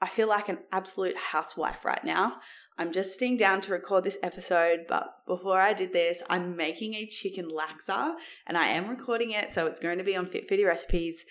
I 0.00 0.08
feel 0.08 0.28
like 0.28 0.48
an 0.48 0.58
absolute 0.72 1.16
housewife 1.16 1.84
right 1.84 2.02
now. 2.04 2.40
I'm 2.78 2.92
just 2.92 3.18
sitting 3.18 3.36
down 3.36 3.60
to 3.62 3.72
record 3.72 4.04
this 4.04 4.18
episode, 4.22 4.86
but 4.88 5.26
before 5.26 5.58
I 5.58 5.74
did 5.74 5.92
this, 5.92 6.22
I'm 6.30 6.56
making 6.56 6.94
a 6.94 7.06
chicken 7.06 7.50
laksa 7.50 8.14
and 8.46 8.56
I 8.56 8.68
am 8.68 8.88
recording 8.88 9.32
it, 9.32 9.52
so 9.52 9.66
it's 9.66 9.80
going 9.80 9.98
to 9.98 10.04
be 10.04 10.16
on 10.16 10.24
Fit 10.24 10.48
Foodie 10.48 10.66
Recipes. 10.66 11.26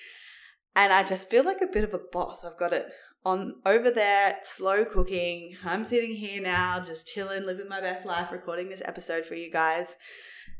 And 0.75 0.93
I 0.93 1.03
just 1.03 1.29
feel 1.29 1.43
like 1.43 1.61
a 1.61 1.67
bit 1.67 1.83
of 1.83 1.95
a 1.95 2.01
boss. 2.11 2.45
I've 2.45 2.59
got 2.59 2.73
it 2.73 2.85
on 3.25 3.55
over 3.65 3.89
there, 3.89 4.37
slow 4.43 4.85
cooking. 4.85 5.57
I'm 5.65 5.85
sitting 5.85 6.15
here 6.15 6.41
now, 6.41 6.83
just 6.83 7.07
chilling, 7.07 7.45
living 7.45 7.67
my 7.67 7.81
best 7.81 8.05
life, 8.05 8.31
recording 8.31 8.69
this 8.69 8.83
episode 8.85 9.25
for 9.25 9.35
you 9.35 9.51
guys. 9.51 9.95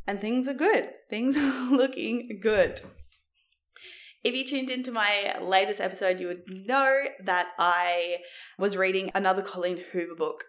And 0.08 0.20
things 0.20 0.48
are 0.48 0.56
good. 0.56 0.90
Things 1.10 1.38
are 1.38 1.72
looking 1.72 2.40
good. 2.42 2.82
If 4.24 4.36
you 4.36 4.46
tuned 4.46 4.70
into 4.70 4.92
my 4.92 5.38
latest 5.42 5.80
episode, 5.80 6.20
you 6.20 6.28
would 6.28 6.44
know 6.68 7.04
that 7.24 7.50
I 7.58 8.18
was 8.58 8.76
reading 8.76 9.12
another 9.16 9.42
Colleen 9.42 9.84
Hoover 9.92 10.16
book. 10.16 10.44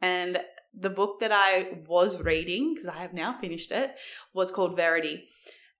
And 0.00 0.40
the 0.74 0.90
book 0.90 1.20
that 1.20 1.30
I 1.32 1.78
was 1.86 2.20
reading, 2.20 2.74
because 2.74 2.88
I 2.88 2.98
have 2.98 3.14
now 3.14 3.38
finished 3.40 3.70
it, 3.70 3.94
was 4.34 4.50
called 4.50 4.76
Verity. 4.76 5.28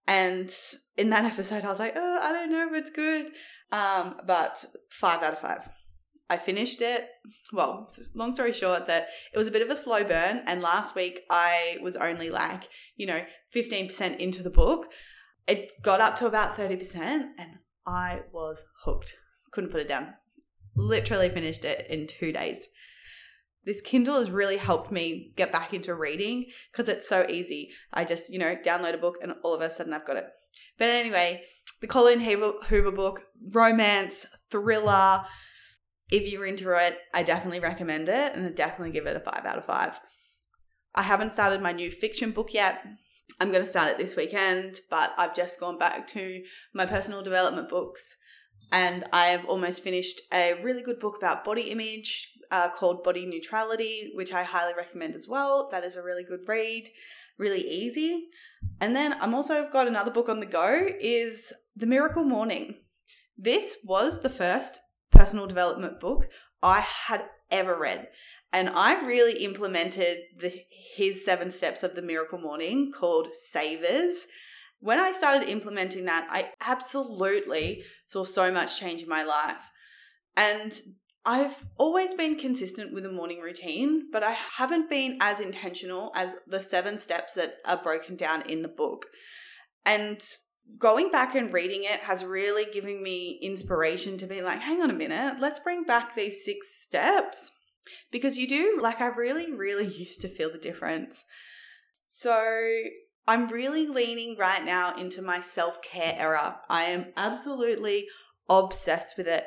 And 0.07 0.55
in 0.97 1.11
that 1.11 1.25
episode, 1.33 1.65
I 1.65 1.69
was 1.69 1.81
like, 1.81 1.95
oh, 1.97 2.19
I 2.23 2.33
don't 2.33 2.53
know 2.53 2.69
if 2.69 2.75
it's 2.75 2.91
good. 2.91 3.33
Um, 3.73 4.21
but 4.25 4.65
five 4.91 5.23
out 5.23 5.33
of 5.33 5.41
five. 5.41 5.69
I 6.31 6.39
finished 6.39 6.81
it. 6.81 7.09
Well, 7.53 7.89
long 8.15 8.35
story 8.35 8.53
short, 8.53 8.87
that 8.87 9.09
it 9.35 9.39
was 9.39 9.49
a 9.49 9.51
bit 9.51 9.63
of 9.63 9.69
a 9.69 9.77
slow 9.77 10.05
burn. 10.05 10.43
And 10.47 10.63
last 10.63 10.95
week, 10.95 11.23
I 11.29 11.79
was 11.83 11.97
only 11.97 12.31
like, 12.31 12.69
you 12.97 13.07
know, 13.07 13.23
15% 13.55 14.17
into 14.19 14.43
the 14.43 14.51
book 14.51 14.87
it 15.49 15.83
got 15.83 16.01
up 16.01 16.17
to 16.17 16.27
about 16.27 16.57
30% 16.57 17.31
and 17.39 17.59
I 17.87 18.23
was 18.33 18.65
hooked. 18.85 19.15
Couldn't 19.51 19.71
put 19.71 19.81
it 19.81 19.89
down. 19.89 20.15
Literally 20.77 21.29
finished 21.29 21.65
it 21.65 21.87
in 21.89 22.07
two 22.07 22.33
days. 22.33 22.67
This 23.65 23.81
Kindle 23.81 24.19
has 24.19 24.31
really 24.31 24.57
helped 24.57 24.91
me 24.91 25.33
get 25.37 25.53
back 25.53 25.73
into 25.73 25.95
reading 25.95 26.47
because 26.71 26.89
it's 26.89 27.09
so 27.09 27.27
easy. 27.29 27.71
I 27.93 28.05
just, 28.05 28.33
you 28.33 28.39
know, 28.39 28.57
download 28.57 28.95
a 28.95 28.99
book 28.99 29.17
and 29.23 29.35
all 29.45 29.55
of 29.55 29.61
a 29.61 29.71
sudden 29.71 29.93
I've 29.93 30.07
got 30.07 30.17
it. 30.17 30.27
But 30.79 30.89
anyway, 30.89 31.45
the 31.81 31.87
Colleen 31.87 32.21
Hoover, 32.21 32.93
book, 32.93 33.25
romance, 33.53 34.27
thriller. 34.51 35.25
If 36.11 36.31
you're 36.31 36.47
into 36.47 36.71
it, 36.77 36.99
I 37.15 37.23
definitely 37.23 37.61
recommend 37.61 38.09
it 38.09 38.35
and 38.35 38.47
I 38.47 38.51
definitely 38.51 38.93
give 38.93 39.07
it 39.07 39.17
a 39.17 39.21
five 39.21 39.47
out 39.47 39.59
of 39.59 39.65
five. 39.65 39.99
I 40.95 41.03
haven't 41.03 41.33
started 41.33 41.63
my 41.63 41.73
new 41.73 41.91
fiction 41.91 42.33
book 42.33 42.53
yet. 42.53 42.85
I'm 43.41 43.51
going 43.51 43.63
to 43.63 43.69
start 43.69 43.91
it 43.91 43.99
this 43.99 44.17
weekend, 44.17 44.81
but 44.91 45.13
I've 45.17 45.35
just 45.35 45.59
gone 45.61 45.79
back 45.79 46.07
to 46.09 46.43
my 46.75 46.87
personal 46.87 47.23
development 47.23 47.69
books 47.69 48.17
and 48.73 49.05
I've 49.13 49.45
almost 49.45 49.83
finished 49.83 50.21
a 50.33 50.55
really 50.63 50.83
good 50.83 50.99
book 50.99 51.17
about 51.19 51.45
body 51.45 51.71
image 51.71 52.33
uh, 52.51 52.71
called 52.71 53.05
Body 53.05 53.27
Neutrality, 53.27 54.13
which 54.15 54.33
I 54.33 54.43
highly 54.43 54.75
recommend 54.75 55.15
as 55.15 55.29
well. 55.29 55.69
That 55.71 55.85
is 55.85 55.97
a 55.97 56.03
really 56.03 56.25
good 56.25 56.41
read, 56.47 56.89
really 57.39 57.61
easy. 57.61 58.29
And 58.81 58.97
then 58.97 59.15
I'm 59.21 59.35
also 59.35 59.69
got 59.71 59.89
another 59.89 60.11
book 60.11 60.29
on 60.29 60.41
the 60.41 60.47
go 60.47 60.89
is 61.01 61.53
The 61.77 61.87
Miracle 61.87 62.25
Morning. 62.25 62.77
This 63.37 63.77
was 63.85 64.23
the 64.23 64.31
first 64.31 64.81
personal 65.11 65.47
development 65.47 66.01
book 66.01 66.27
I 66.63 66.81
had 66.81 67.25
ever 67.51 67.79
read. 67.79 68.09
And 68.53 68.69
I 68.69 69.05
really 69.05 69.45
implemented 69.45 70.19
the, 70.39 70.53
his 70.95 71.25
seven 71.25 71.51
steps 71.51 71.83
of 71.83 71.95
the 71.95 72.03
miracle 72.03 72.39
morning 72.39 72.93
called 72.93 73.35
Savers. 73.35 74.27
When 74.81 74.99
I 74.99 75.13
started 75.13 75.49
implementing 75.49 76.05
that, 76.05 76.27
I 76.31 76.51
absolutely 76.61 77.85
saw 78.05 78.25
so 78.25 78.53
much 78.53 78.79
change 78.79 79.03
in 79.03 79.09
my 79.09 79.23
life. 79.23 79.71
And 80.37 80.79
I've 81.25 81.65
always 81.79 82.15
been 82.15 82.37
consistent 82.37 82.93
with 82.93 83.07
a 83.07 83.13
morning 83.13 83.41
routine, 83.41 84.09
but 84.13 84.23
I 84.23 84.33
haven't 84.33 84.91
been 84.91 85.19
as 85.21 85.41
intentional 85.41 86.11
as 86.15 86.37
the 86.47 86.61
seven 86.61 86.99
steps 86.99 87.35
that 87.35 87.59
are 87.65 87.77
broken 87.77 88.17
down 88.17 88.43
in 88.43 88.63
the 88.63 88.69
book. 88.69 89.07
And 89.87 90.21
going 90.79 91.11
back 91.11 91.35
and 91.37 91.53
reading 91.53 91.85
it 91.85 92.01
has 92.01 92.25
really 92.25 92.67
given 92.67 93.03
me 93.03 93.39
inspiration 93.41 94.19
to 94.19 94.27
be 94.27 94.43
like, 94.43 94.61
hang 94.61 94.83
on 94.83 94.91
a 94.91 94.95
minute, 94.95 95.37
let's 95.41 95.61
bring 95.61 95.85
back 95.85 96.17
these 96.17 96.45
six 96.45 96.75
steps 96.83 97.53
because 98.11 98.37
you 98.37 98.49
do, 98.49 98.79
like, 98.81 99.01
I 99.01 99.09
really, 99.09 99.53
really 99.53 99.87
used 99.99 100.21
to 100.23 100.29
feel 100.29 100.51
the 100.51 100.59
difference. 100.59 101.25
So 102.07 102.83
I'm 103.27 103.49
really 103.49 103.87
leaning 103.87 104.37
right 104.39 104.65
now 104.65 104.97
into 104.97 105.23
my 105.23 105.41
self 105.41 105.83
care 105.83 106.15
era. 106.17 106.61
I 106.69 106.85
am 106.85 107.13
absolutely 107.17 108.07
obsessed 108.49 109.17
with 109.17 109.29
it. 109.29 109.45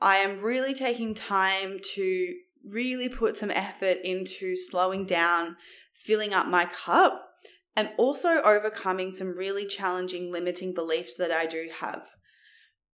I 0.00 0.16
am 0.16 0.40
really 0.40 0.74
taking 0.74 1.14
time 1.14 1.78
to 1.94 2.34
really 2.68 3.08
put 3.08 3.36
some 3.36 3.50
effort 3.50 3.98
into 4.04 4.56
slowing 4.56 5.06
down, 5.06 5.56
filling 5.94 6.34
up 6.34 6.46
my 6.46 6.64
cup, 6.64 7.28
and 7.76 7.90
also 7.96 8.42
overcoming 8.42 9.14
some 9.14 9.36
really 9.36 9.66
challenging 9.66 10.32
limiting 10.32 10.74
beliefs 10.74 11.16
that 11.16 11.30
I 11.30 11.46
do 11.46 11.68
have. 11.80 12.10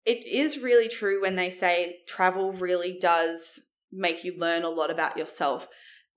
It 0.05 0.26
is 0.26 0.59
really 0.59 0.88
true 0.88 1.20
when 1.20 1.37
they 1.37 1.50
say 1.50 1.99
travel 2.06 2.53
really 2.53 2.97
does 2.99 3.62
make 3.93 4.25
you 4.25 4.38
learn 4.38 4.65
a 4.65 4.71
lot 4.71 4.91
about 4.91 5.16
yourself. 5.16 5.69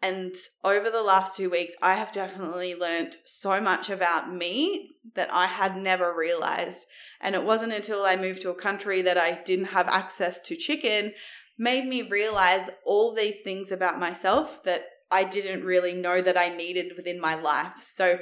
And 0.04 0.34
over 0.64 0.90
the 0.90 1.04
last 1.04 1.36
two 1.36 1.50
weeks, 1.50 1.76
I 1.82 1.94
have 1.94 2.12
definitely 2.12 2.74
learned 2.74 3.18
so 3.24 3.62
much 3.62 3.90
about 3.90 4.34
me 4.34 4.96
that 5.16 5.32
I 5.32 5.46
had 5.46 5.78
never 5.78 6.16
realized. 6.16 6.86
And 7.20 7.36
it 7.36 7.44
wasn't 7.44 7.74
until 7.74 8.04
I 8.04 8.16
moved 8.16 8.42
to 8.42 8.50
a 8.50 8.56
country 8.56 9.04
that 9.04 9.18
I 9.18 9.42
didn't 9.46 9.66
have 9.66 9.88
access 9.88 10.42
to 10.42 10.56
chicken 10.56 11.14
made 11.58 11.86
me 11.86 12.02
realize 12.02 12.72
all 12.84 13.14
these 13.14 13.42
things 13.42 13.72
about 13.72 14.00
myself 14.00 14.64
that 14.64 14.82
I 15.12 15.24
didn't 15.24 15.64
really 15.64 15.94
know 15.94 16.20
that 16.22 16.38
I 16.38 16.56
needed 16.56 16.94
within 16.98 17.22
my 17.22 17.36
life. 17.36 17.74
So 17.78 18.18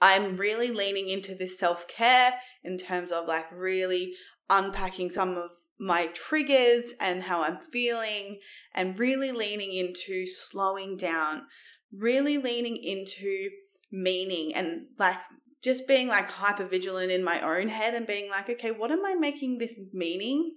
I'm 0.00 0.36
really 0.38 0.70
leaning 0.70 1.10
into 1.10 1.34
this 1.34 1.58
self 1.58 1.86
care 1.88 2.32
in 2.64 2.78
terms 2.78 3.12
of 3.12 3.26
like 3.26 3.46
really 3.52 4.14
unpacking 4.48 5.10
some 5.10 5.36
of 5.36 5.50
my 5.78 6.06
triggers 6.14 6.92
and 7.00 7.22
how 7.22 7.42
I'm 7.42 7.58
feeling, 7.58 8.40
and 8.74 8.98
really 8.98 9.32
leaning 9.32 9.72
into 9.72 10.26
slowing 10.26 10.96
down, 10.96 11.46
really 11.92 12.38
leaning 12.38 12.76
into 12.76 13.50
meaning 13.90 14.54
and 14.54 14.86
like 14.98 15.16
just 15.62 15.88
being 15.88 16.08
like 16.08 16.30
hyper 16.30 16.64
vigilant 16.64 17.10
in 17.10 17.24
my 17.24 17.40
own 17.40 17.68
head 17.68 17.94
and 17.94 18.06
being 18.06 18.30
like, 18.30 18.48
okay, 18.48 18.70
what 18.70 18.90
am 18.90 19.04
I 19.04 19.14
making 19.14 19.58
this 19.58 19.78
meaning? 19.92 20.54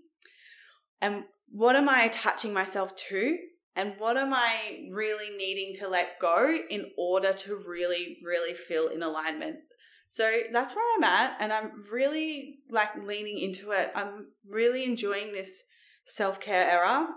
And 1.02 1.24
what 1.50 1.76
am 1.76 1.90
I 1.90 2.03
attaching 2.03 2.53
myself 2.53 2.96
to? 3.09 3.38
And 3.76 3.96
what 3.98 4.18
am 4.18 4.34
I 4.34 4.88
really 4.92 5.36
needing 5.38 5.74
to 5.80 5.88
let 5.88 6.20
go 6.20 6.56
in 6.70 6.86
order 6.98 7.34
to 7.34 7.64
really, 7.66 8.18
really 8.24 8.53
feel 8.53 8.90
in 8.90 9.02
alignment 9.02 9.56
so 10.11 10.29
that's 10.51 10.75
where 10.75 10.83
I'm 10.97 11.05
at, 11.05 11.38
and 11.39 11.53
I'm 11.53 11.85
really 11.89 12.57
like 12.69 12.89
leaning 13.01 13.39
into 13.39 13.72
it. 13.72 13.94
I'm 13.95 14.27
really 14.45 14.83
enjoying 14.83 15.31
this 15.31 15.63
self 16.03 16.41
care 16.41 16.69
era. 16.69 17.08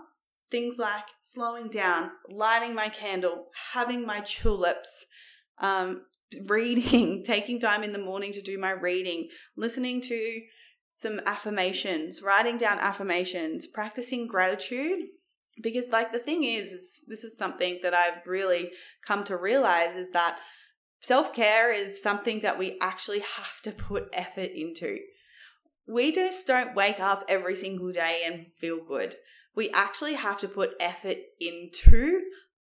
Things 0.49 0.77
like 0.77 1.03
slowing 1.21 1.67
down, 1.67 2.11
lighting 2.29 2.73
my 2.73 2.87
candle, 2.87 3.47
having 3.73 4.05
my 4.05 4.21
tulips, 4.21 5.07
um, 5.57 6.05
reading, 6.47 7.25
taking 7.25 7.59
time 7.59 7.83
in 7.83 7.91
the 7.91 7.99
morning 7.99 8.31
to 8.31 8.41
do 8.41 8.57
my 8.57 8.71
reading, 8.71 9.27
listening 9.57 9.99
to 10.03 10.41
some 10.93 11.19
affirmations, 11.25 12.21
writing 12.21 12.57
down 12.57 12.79
affirmations, 12.79 13.67
practicing 13.67 14.25
gratitude. 14.25 14.99
Because, 15.61 15.89
like, 15.89 16.13
the 16.13 16.19
thing 16.19 16.45
is, 16.45 16.71
is 16.71 17.03
this 17.09 17.25
is 17.25 17.37
something 17.37 17.79
that 17.83 17.93
I've 17.93 18.25
really 18.25 18.71
come 19.05 19.25
to 19.25 19.35
realize 19.35 19.97
is 19.97 20.11
that 20.11 20.39
Self 21.05 21.33
care 21.33 21.71
is 21.71 22.01
something 22.01 22.39
that 22.39 22.57
we 22.57 22.79
actually 22.81 23.19
have 23.19 23.61
to 23.61 23.71
put 23.71 24.09
effort 24.11 24.49
into. 24.55 24.97
We 25.87 26.11
just 26.11 26.47
don't 26.47 26.73
wake 26.73 26.99
up 26.99 27.23
every 27.29 27.55
single 27.55 27.91
day 27.91 28.23
and 28.25 28.47
feel 28.57 28.83
good. 28.83 29.15
We 29.53 29.69
actually 29.69 30.15
have 30.15 30.39
to 30.39 30.47
put 30.47 30.73
effort 30.79 31.17
into 31.39 32.21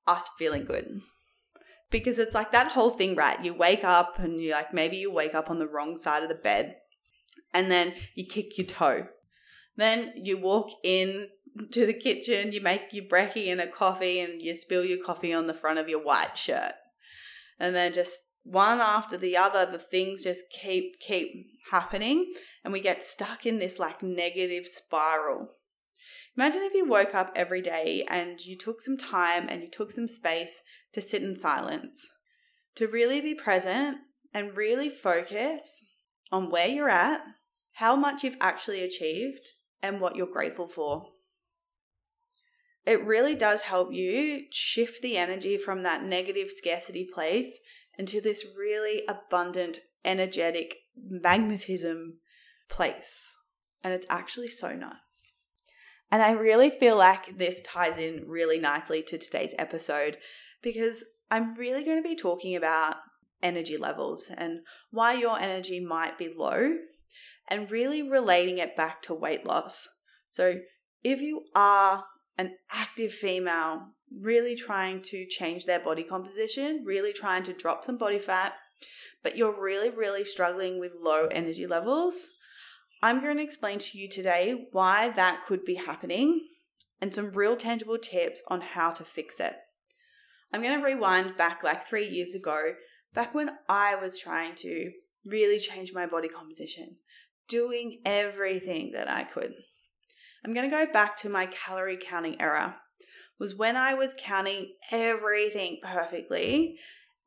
us 0.08 0.28
feeling 0.36 0.64
good. 0.64 1.02
Because 1.92 2.18
it's 2.18 2.34
like 2.34 2.50
that 2.50 2.72
whole 2.72 2.90
thing, 2.90 3.14
right? 3.14 3.38
You 3.44 3.54
wake 3.54 3.84
up 3.84 4.18
and 4.18 4.40
you 4.40 4.50
like, 4.50 4.74
maybe 4.74 4.96
you 4.96 5.12
wake 5.12 5.36
up 5.36 5.48
on 5.48 5.60
the 5.60 5.68
wrong 5.68 5.96
side 5.96 6.24
of 6.24 6.28
the 6.28 6.34
bed 6.34 6.78
and 7.54 7.70
then 7.70 7.94
you 8.16 8.26
kick 8.26 8.58
your 8.58 8.66
toe. 8.66 9.06
Then 9.76 10.14
you 10.16 10.36
walk 10.36 10.68
in 10.82 11.28
to 11.70 11.86
the 11.86 11.94
kitchen, 11.94 12.52
you 12.52 12.60
make 12.60 12.92
your 12.92 13.04
brekkie 13.04 13.52
and 13.52 13.60
a 13.60 13.68
coffee, 13.68 14.18
and 14.18 14.42
you 14.42 14.56
spill 14.56 14.84
your 14.84 14.98
coffee 14.98 15.32
on 15.32 15.46
the 15.46 15.54
front 15.54 15.78
of 15.78 15.88
your 15.88 16.02
white 16.02 16.36
shirt. 16.36 16.72
And 17.60 17.76
then 17.76 17.92
just 17.92 18.31
one 18.44 18.80
after 18.80 19.16
the 19.16 19.36
other, 19.36 19.70
the 19.70 19.78
things 19.78 20.24
just 20.24 20.50
keep, 20.50 20.98
keep 20.98 21.30
happening, 21.70 22.32
and 22.64 22.72
we 22.72 22.80
get 22.80 23.02
stuck 23.02 23.46
in 23.46 23.58
this 23.58 23.78
like 23.78 24.02
negative 24.02 24.66
spiral. 24.66 25.50
Imagine 26.36 26.62
if 26.62 26.74
you 26.74 26.86
woke 26.86 27.14
up 27.14 27.32
every 27.36 27.60
day 27.60 28.04
and 28.08 28.44
you 28.44 28.56
took 28.56 28.80
some 28.80 28.96
time 28.96 29.46
and 29.48 29.62
you 29.62 29.68
took 29.70 29.90
some 29.90 30.08
space 30.08 30.62
to 30.92 31.00
sit 31.00 31.22
in 31.22 31.36
silence, 31.36 32.10
to 32.74 32.86
really 32.86 33.20
be 33.20 33.34
present 33.34 33.98
and 34.32 34.56
really 34.56 34.88
focus 34.88 35.84
on 36.30 36.50
where 36.50 36.68
you're 36.68 36.88
at, 36.88 37.20
how 37.74 37.94
much 37.94 38.24
you've 38.24 38.36
actually 38.40 38.82
achieved, 38.82 39.50
and 39.82 40.00
what 40.00 40.16
you're 40.16 40.26
grateful 40.26 40.68
for. 40.68 41.08
It 42.86 43.04
really 43.04 43.34
does 43.34 43.62
help 43.62 43.92
you 43.92 44.44
shift 44.50 45.02
the 45.02 45.16
energy 45.16 45.56
from 45.56 45.82
that 45.82 46.02
negative 46.02 46.50
scarcity 46.50 47.08
place 47.12 47.60
into 47.98 48.20
this 48.20 48.44
really 48.56 49.02
abundant, 49.08 49.80
energetic 50.04 50.76
magnetism 50.96 52.18
place. 52.68 53.36
And 53.84 53.92
it's 53.92 54.06
actually 54.08 54.48
so 54.48 54.74
nice. 54.74 55.34
And 56.10 56.22
I 56.22 56.32
really 56.32 56.70
feel 56.70 56.96
like 56.96 57.38
this 57.38 57.62
ties 57.62 57.98
in 57.98 58.24
really 58.26 58.58
nicely 58.58 59.02
to 59.04 59.18
today's 59.18 59.54
episode 59.58 60.18
because 60.62 61.04
I'm 61.30 61.54
really 61.54 61.84
going 61.84 62.02
to 62.02 62.08
be 62.08 62.16
talking 62.16 62.54
about 62.54 62.96
energy 63.42 63.76
levels 63.76 64.30
and 64.36 64.60
why 64.90 65.14
your 65.14 65.38
energy 65.38 65.80
might 65.80 66.18
be 66.18 66.32
low 66.36 66.76
and 67.48 67.70
really 67.70 68.02
relating 68.02 68.58
it 68.58 68.76
back 68.76 69.02
to 69.02 69.14
weight 69.14 69.46
loss. 69.46 69.88
So, 70.28 70.60
if 71.02 71.20
you 71.20 71.44
are 71.54 72.04
an 72.38 72.56
active 72.70 73.12
female 73.12 73.88
really 74.20 74.54
trying 74.54 75.02
to 75.02 75.26
change 75.26 75.66
their 75.66 75.80
body 75.80 76.02
composition, 76.02 76.82
really 76.84 77.12
trying 77.12 77.42
to 77.44 77.52
drop 77.52 77.84
some 77.84 77.96
body 77.96 78.18
fat, 78.18 78.54
but 79.22 79.36
you're 79.36 79.60
really, 79.60 79.90
really 79.90 80.24
struggling 80.24 80.78
with 80.78 80.92
low 81.00 81.26
energy 81.26 81.66
levels, 81.66 82.30
I'm 83.02 83.20
going 83.20 83.36
to 83.38 83.42
explain 83.42 83.80
to 83.80 83.98
you 83.98 84.08
today 84.08 84.68
why 84.70 85.08
that 85.10 85.44
could 85.46 85.64
be 85.64 85.74
happening 85.74 86.46
and 87.00 87.12
some 87.12 87.30
real 87.30 87.56
tangible 87.56 87.98
tips 87.98 88.44
on 88.46 88.60
how 88.60 88.92
to 88.92 89.02
fix 89.02 89.40
it. 89.40 89.56
I'm 90.52 90.62
going 90.62 90.78
to 90.78 90.84
rewind 90.84 91.36
back 91.36 91.64
like 91.64 91.84
three 91.84 92.06
years 92.06 92.34
ago, 92.34 92.74
back 93.12 93.34
when 93.34 93.50
I 93.68 93.96
was 93.96 94.18
trying 94.18 94.54
to 94.56 94.92
really 95.26 95.58
change 95.58 95.92
my 95.92 96.06
body 96.06 96.28
composition, 96.28 96.96
doing 97.48 98.00
everything 98.04 98.92
that 98.92 99.08
I 99.10 99.24
could. 99.24 99.52
I'm 100.44 100.54
going 100.54 100.68
to 100.70 100.76
go 100.76 100.92
back 100.92 101.16
to 101.16 101.28
my 101.28 101.46
calorie 101.46 101.98
counting 102.00 102.40
era. 102.40 102.76
Was 103.42 103.56
when 103.56 103.76
I 103.76 103.94
was 103.94 104.14
counting 104.16 104.74
everything 104.92 105.80
perfectly 105.82 106.78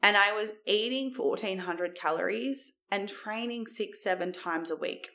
and 0.01 0.15
I 0.15 0.31
was 0.31 0.53
eating 0.65 1.13
1400 1.13 1.93
calories 1.93 2.71
and 2.89 3.09
training 3.09 3.65
6 3.67 4.01
7 4.01 4.31
times 4.31 4.71
a 4.71 4.77
week. 4.77 5.09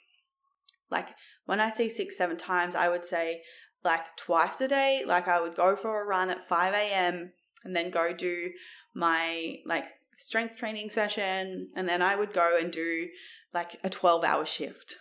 Like 0.91 1.08
when 1.47 1.61
I 1.61 1.70
say 1.70 1.88
six, 1.88 2.17
seven 2.17 2.37
times, 2.37 2.75
I 2.75 2.88
would 2.88 3.05
say 3.05 3.43
like 3.85 4.17
twice 4.17 4.61
a 4.61 4.69
day. 4.69 5.02
Like 5.06 5.29
I 5.29 5.41
would 5.41 5.55
go 5.55 5.76
for 5.76 6.02
a 6.02 6.06
run 6.06 6.31
at 6.31 6.49
5 6.49 6.75
a.m. 6.75 7.32
and 7.64 7.75
then 7.75 7.91
go 7.91 8.12
do 8.12 8.50
my 8.94 9.58
like 9.64 9.87
strength 10.12 10.58
training 10.58 10.91
session. 10.91 11.70
And 11.76 11.88
then 11.88 12.03
I 12.03 12.17
would 12.17 12.32
go 12.32 12.58
and 12.61 12.70
do 12.70 13.08
like 13.55 13.79
a 13.82 13.91
12 13.91 14.25
hour 14.25 14.44
shift. 14.44 14.96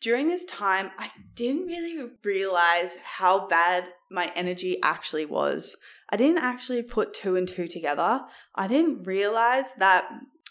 During 0.00 0.28
this 0.28 0.44
time, 0.44 0.90
I 0.98 1.10
didn't 1.34 1.66
really 1.66 2.10
realize 2.22 2.98
how 3.02 3.48
bad 3.48 3.88
my 4.10 4.30
energy 4.34 4.78
actually 4.82 5.26
was. 5.26 5.76
I 6.10 6.16
didn't 6.16 6.42
actually 6.42 6.82
put 6.82 7.14
two 7.14 7.36
and 7.36 7.48
two 7.48 7.66
together. 7.66 8.20
I 8.54 8.68
didn't 8.68 9.04
realize 9.04 9.74
that 9.78 10.08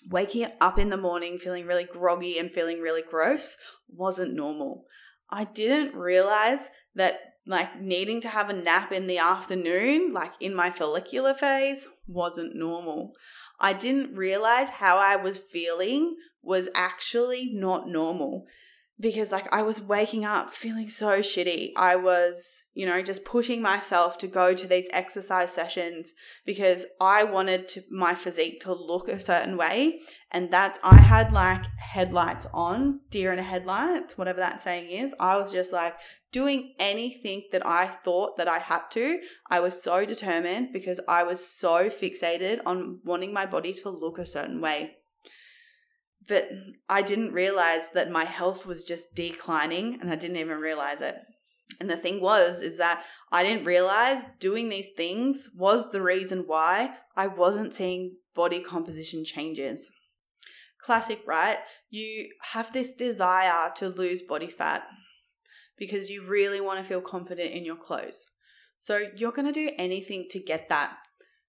waking 0.09 0.47
up 0.61 0.77
in 0.77 0.89
the 0.89 0.97
morning 0.97 1.39
feeling 1.39 1.65
really 1.65 1.85
groggy 1.85 2.37
and 2.37 2.51
feeling 2.51 2.81
really 2.81 3.01
gross 3.01 3.57
wasn't 3.89 4.33
normal. 4.33 4.85
I 5.29 5.45
didn't 5.45 5.95
realize 5.95 6.69
that 6.95 7.19
like 7.47 7.79
needing 7.79 8.21
to 8.21 8.29
have 8.29 8.49
a 8.49 8.53
nap 8.53 8.91
in 8.91 9.07
the 9.07 9.19
afternoon, 9.19 10.13
like 10.13 10.33
in 10.39 10.55
my 10.55 10.71
follicular 10.71 11.33
phase, 11.33 11.87
wasn't 12.07 12.55
normal. 12.55 13.13
I 13.59 13.73
didn't 13.73 14.15
realize 14.15 14.69
how 14.69 14.97
I 14.97 15.15
was 15.15 15.37
feeling 15.37 16.15
was 16.41 16.69
actually 16.75 17.51
not 17.53 17.87
normal 17.87 18.45
because 18.99 19.31
like 19.31 19.53
I 19.53 19.61
was 19.61 19.81
waking 19.81 20.23
up 20.23 20.49
feeling 20.49 20.89
so 20.89 21.19
shitty. 21.19 21.71
I 21.75 21.97
was, 21.97 22.63
you 22.73 22.85
know, 22.85 23.01
just 23.01 23.25
pushing 23.25 23.61
myself 23.61 24.17
to 24.19 24.27
go 24.27 24.53
to 24.53 24.67
these 24.67 24.87
exercise 24.93 25.51
sessions 25.51 26.13
because 26.45 26.85
I 27.01 27.25
wanted 27.25 27.67
to 27.69 27.83
my 27.91 28.15
physique 28.15 28.61
to 28.61 28.73
look 28.73 29.07
a 29.07 29.19
certain 29.19 29.57
way 29.57 29.99
and 30.31 30.49
that's 30.49 30.79
I 30.81 30.95
had 30.95 31.33
like 31.33 31.65
headlights 31.77 32.47
on, 32.53 33.01
deer 33.09 33.33
in 33.33 33.39
a 33.39 33.43
headlights, 33.43 34.17
whatever 34.17 34.39
that 34.39 34.61
saying 34.61 34.89
is. 34.89 35.13
I 35.19 35.37
was 35.37 35.51
just 35.51 35.73
like 35.73 35.95
doing 36.31 36.73
anything 36.79 37.43
that 37.51 37.65
I 37.65 37.87
thought 37.87 38.37
that 38.37 38.47
I 38.47 38.59
had 38.59 38.83
to. 38.91 39.19
I 39.49 39.59
was 39.59 39.81
so 39.81 40.05
determined 40.05 40.71
because 40.71 41.01
I 41.07 41.23
was 41.23 41.45
so 41.45 41.89
fixated 41.89 42.59
on 42.65 43.01
wanting 43.03 43.33
my 43.33 43.45
body 43.45 43.73
to 43.73 43.89
look 43.89 44.19
a 44.19 44.25
certain 44.25 44.61
way 44.61 44.97
but 46.27 46.49
I 46.89 47.01
didn't 47.01 47.33
realize 47.33 47.89
that 47.93 48.11
my 48.11 48.25
health 48.25 48.65
was 48.65 48.83
just 48.83 49.15
declining 49.15 49.99
and 50.01 50.09
I 50.09 50.15
didn't 50.15 50.37
even 50.37 50.59
realize 50.59 51.01
it. 51.01 51.15
And 51.79 51.89
the 51.89 51.97
thing 51.97 52.21
was, 52.21 52.61
is 52.61 52.77
that 52.77 53.03
I 53.31 53.43
didn't 53.43 53.65
realize 53.65 54.27
doing 54.39 54.69
these 54.69 54.91
things 54.95 55.49
was 55.55 55.91
the 55.91 56.01
reason 56.01 56.43
why 56.47 56.95
I 57.15 57.27
wasn't 57.27 57.73
seeing 57.73 58.17
body 58.33 58.61
composition 58.61 59.25
changes. 59.25 59.91
Classic, 60.81 61.19
right? 61.25 61.57
You 61.89 62.29
have 62.53 62.71
this 62.71 62.93
desire 62.93 63.71
to 63.75 63.89
lose 63.89 64.21
body 64.21 64.47
fat 64.47 64.83
because 65.77 66.09
you 66.09 66.25
really 66.25 66.61
want 66.61 66.79
to 66.79 66.85
feel 66.85 67.01
confident 67.01 67.51
in 67.51 67.65
your 67.65 67.75
clothes. 67.75 68.27
So 68.77 69.07
you're 69.15 69.31
going 69.31 69.51
to 69.51 69.51
do 69.51 69.71
anything 69.77 70.27
to 70.29 70.39
get 70.39 70.69
that. 70.69 70.97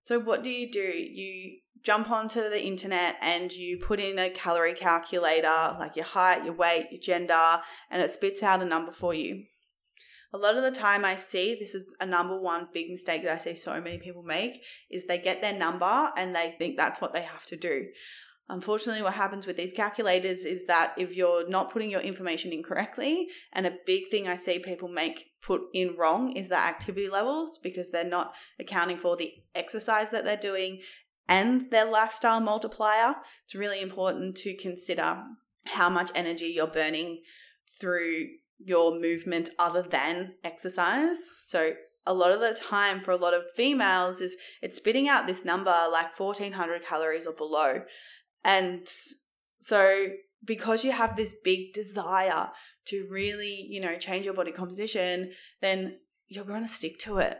So 0.07 0.21
what 0.21 0.45
do 0.45 0.51
you 0.51 0.71
do? 0.71 0.79
You 0.79 1.59
jump 1.83 2.13
onto 2.13 2.41
the 2.41 2.65
internet 2.65 3.17
and 3.21 3.53
you 3.53 3.79
put 3.79 3.99
in 3.99 4.21
a 4.21 4.31
calorie 4.31 4.73
calculator, 4.73 5.77
like 5.81 5.97
your 5.97 6.05
height, 6.05 6.45
your 6.45 6.55
weight, 6.55 6.87
your 6.93 7.01
gender, 7.01 7.61
and 7.91 8.01
it 8.01 8.13
spits 8.13 8.41
out 8.41 8.63
a 8.63 8.65
number 8.65 8.93
for 8.93 9.15
you. 9.15 9.47
A 10.33 10.39
lot 10.39 10.57
of 10.57 10.63
the 10.63 10.71
time, 10.71 11.05
I 11.05 11.17
see 11.17 11.57
this 11.59 11.75
is 11.75 11.93
a 12.01 12.07
number 12.07 12.41
one 12.41 12.69
big 12.73 12.89
mistake 12.89 13.25
that 13.25 13.35
I 13.35 13.39
see 13.39 13.57
so 13.57 13.81
many 13.81 13.99
people 13.99 14.23
make 14.23 14.63
is 14.93 15.07
they 15.07 15.19
get 15.19 15.43
their 15.43 15.59
number 15.59 16.13
and 16.17 16.37
they 16.37 16.55
think 16.57 16.77
that's 16.77 17.01
what 17.01 17.13
they 17.13 17.23
have 17.23 17.45
to 17.47 17.57
do. 17.57 17.87
Unfortunately, 18.49 19.03
what 19.03 19.15
happens 19.15 19.47
with 19.47 19.57
these 19.57 19.73
calculators 19.73 20.45
is 20.45 20.67
that 20.67 20.95
if 20.97 21.17
you're 21.17 21.49
not 21.49 21.73
putting 21.73 21.91
your 21.91 22.01
information 22.01 22.53
in 22.53 22.63
correctly, 22.63 23.29
and 23.53 23.67
a 23.67 23.77
big 23.87 24.09
thing 24.09 24.29
I 24.29 24.37
see 24.37 24.61
people 24.61 24.89
make 24.89 25.33
put 25.43 25.63
in 25.75 25.97
wrong 25.97 26.33
is 26.33 26.49
the 26.49 26.59
activity 26.59 27.09
levels 27.09 27.59
because 27.59 27.91
they're 27.91 28.05
not 28.05 28.35
accounting 28.61 28.99
for 28.99 29.17
the 29.17 29.33
exercise 29.55 30.11
that 30.11 30.25
they're 30.25 30.37
doing 30.37 30.81
and 31.29 31.71
their 31.71 31.91
lifestyle 31.91 32.41
multiplier, 32.41 33.17
it's 33.45 33.55
really 33.55 33.81
important 33.81 34.37
to 34.39 34.57
consider 34.57 35.23
how 35.67 35.91
much 35.91 36.11
energy 36.15 36.47
you're 36.47 36.67
burning 36.67 37.23
through 37.81 38.29
your 38.59 38.99
movement 38.99 39.51
other 39.59 39.83
than 39.83 40.35
exercise. 40.45 41.19
So 41.45 41.73
a 42.07 42.15
lot 42.15 42.31
of 42.31 42.41
the 42.41 42.55
time 42.55 43.01
for 43.01 43.11
a 43.11 43.17
lot 43.17 43.35
of 43.35 43.51
females 43.57 44.21
is 44.21 44.37
it's 44.63 44.77
spitting 44.77 45.09
out 45.09 45.27
this 45.27 45.45
number 45.45 45.75
like 45.91 46.19
1400 46.19 46.85
calories 46.85 47.27
or 47.27 47.33
below. 47.33 47.83
And 48.47 48.89
so 49.59 50.07
because 50.45 50.85
you 50.85 50.93
have 50.93 51.17
this 51.17 51.35
big 51.43 51.73
desire 51.73 52.51
to 52.87 53.09
really, 53.11 53.67
you 53.69 53.81
know, 53.81 53.97
change 53.97 54.25
your 54.25 54.35
body 54.35 54.53
composition, 54.53 55.33
then 55.61 55.99
you're 56.29 56.45
going 56.45 56.63
to 56.63 56.69
stick 56.69 56.99
to 57.01 57.19
it. 57.19 57.39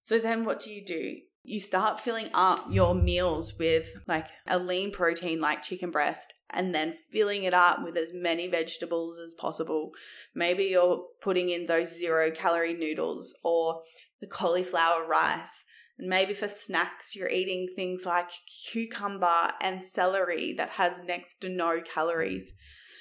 So 0.00 0.18
then 0.18 0.46
what 0.46 0.60
do 0.60 0.70
you 0.70 0.82
do? 0.82 1.18
you 1.46 1.60
start 1.60 2.00
filling 2.00 2.28
up 2.34 2.66
your 2.70 2.92
meals 2.92 3.56
with 3.56 3.94
like 4.08 4.26
a 4.48 4.58
lean 4.58 4.90
protein 4.90 5.40
like 5.40 5.62
chicken 5.62 5.92
breast 5.92 6.34
and 6.50 6.74
then 6.74 6.96
filling 7.12 7.44
it 7.44 7.54
up 7.54 7.84
with 7.84 7.96
as 7.96 8.10
many 8.12 8.48
vegetables 8.48 9.18
as 9.20 9.32
possible. 9.34 9.92
Maybe 10.34 10.64
you're 10.64 11.04
putting 11.20 11.50
in 11.50 11.66
those 11.66 11.96
zero 11.96 12.32
calorie 12.32 12.74
noodles 12.74 13.32
or 13.44 13.82
the 14.20 14.26
cauliflower 14.26 15.06
rice. 15.06 15.64
And 15.98 16.08
maybe 16.08 16.34
for 16.34 16.48
snacks, 16.48 17.16
you're 17.16 17.28
eating 17.28 17.68
things 17.74 18.04
like 18.04 18.30
cucumber 18.70 19.52
and 19.62 19.82
celery 19.82 20.52
that 20.54 20.70
has 20.70 21.02
next 21.02 21.36
to 21.36 21.48
no 21.48 21.80
calories 21.80 22.52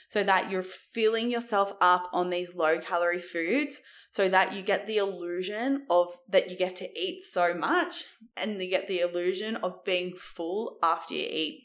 so 0.07 0.23
that 0.23 0.51
you're 0.51 0.63
filling 0.63 1.29
yourself 1.31 1.73
up 1.81 2.09
on 2.13 2.29
these 2.29 2.55
low 2.55 2.79
calorie 2.79 3.19
foods 3.19 3.81
so 4.11 4.29
that 4.29 4.53
you 4.53 4.61
get 4.61 4.87
the 4.87 4.97
illusion 4.97 5.85
of 5.89 6.07
that 6.29 6.49
you 6.49 6.55
get 6.55 6.75
to 6.77 6.99
eat 6.99 7.21
so 7.21 7.53
much 7.53 8.05
and 8.37 8.61
you 8.61 8.69
get 8.69 8.87
the 8.87 8.99
illusion 8.99 9.57
of 9.57 9.83
being 9.83 10.15
full 10.15 10.77
after 10.81 11.13
you 11.13 11.27
eat. 11.29 11.63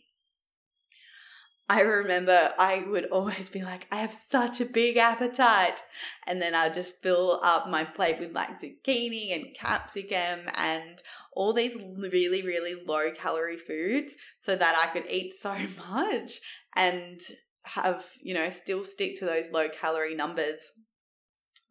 I 1.70 1.82
remember 1.82 2.52
I 2.58 2.80
would 2.80 3.04
always 3.12 3.48
be 3.48 3.62
like, 3.62 3.86
I 3.92 3.98
have 3.98 4.12
such 4.12 4.60
a 4.60 4.64
big 4.64 4.96
appetite. 4.96 5.80
And 6.26 6.42
then 6.42 6.52
I'd 6.52 6.74
just 6.74 7.00
fill 7.00 7.38
up 7.44 7.68
my 7.68 7.84
plate 7.84 8.18
with 8.18 8.32
like 8.34 8.58
zucchini 8.58 9.32
and 9.32 9.54
capsicum 9.54 10.40
and 10.56 11.00
all 11.30 11.52
these 11.52 11.76
really, 11.96 12.42
really 12.42 12.74
low 12.74 13.12
calorie 13.12 13.56
foods 13.56 14.16
so 14.40 14.56
that 14.56 14.74
I 14.76 14.92
could 14.92 15.08
eat 15.08 15.32
so 15.32 15.54
much 15.92 16.40
and 16.74 17.20
have, 17.62 18.04
you 18.20 18.34
know, 18.34 18.50
still 18.50 18.84
stick 18.84 19.14
to 19.20 19.24
those 19.24 19.52
low 19.52 19.68
calorie 19.68 20.16
numbers. 20.16 20.72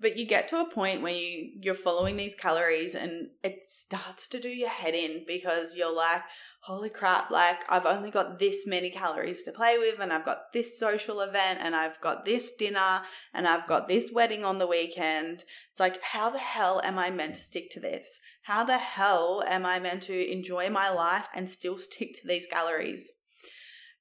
But 0.01 0.17
you 0.17 0.25
get 0.25 0.47
to 0.49 0.61
a 0.61 0.69
point 0.69 1.01
where 1.01 1.13
you 1.13 1.51
you're 1.61 1.75
following 1.75 2.15
these 2.15 2.33
calories 2.33 2.95
and 2.95 3.31
it 3.43 3.65
starts 3.65 4.29
to 4.29 4.39
do 4.39 4.47
your 4.47 4.69
head 4.69 4.95
in 4.95 5.25
because 5.27 5.75
you're 5.75 5.93
like, 5.93 6.21
holy 6.61 6.89
crap, 6.89 7.31
like 7.31 7.59
I've 7.67 7.85
only 7.85 8.09
got 8.09 8.39
this 8.39 8.65
many 8.65 8.91
calories 8.91 9.43
to 9.43 9.51
play 9.51 9.77
with 9.77 9.99
and 9.99 10.13
I've 10.13 10.23
got 10.23 10.53
this 10.53 10.79
social 10.79 11.19
event 11.19 11.59
and 11.61 11.75
I've 11.75 11.99
got 11.99 12.23
this 12.23 12.53
dinner 12.53 13.01
and 13.33 13.45
I've 13.45 13.67
got 13.67 13.89
this 13.89 14.09
wedding 14.09 14.45
on 14.45 14.57
the 14.57 14.67
weekend. 14.67 15.43
It's 15.71 15.79
like 15.81 16.01
how 16.01 16.29
the 16.29 16.39
hell 16.39 16.79
am 16.85 16.97
I 16.97 17.09
meant 17.09 17.35
to 17.35 17.41
stick 17.41 17.69
to 17.71 17.81
this? 17.81 18.21
How 18.43 18.63
the 18.63 18.77
hell 18.77 19.43
am 19.47 19.65
I 19.65 19.79
meant 19.79 20.03
to 20.03 20.31
enjoy 20.31 20.69
my 20.69 20.89
life 20.89 21.27
and 21.35 21.49
still 21.49 21.77
stick 21.77 22.13
to 22.15 22.27
these 22.27 22.47
calories? 22.47 23.11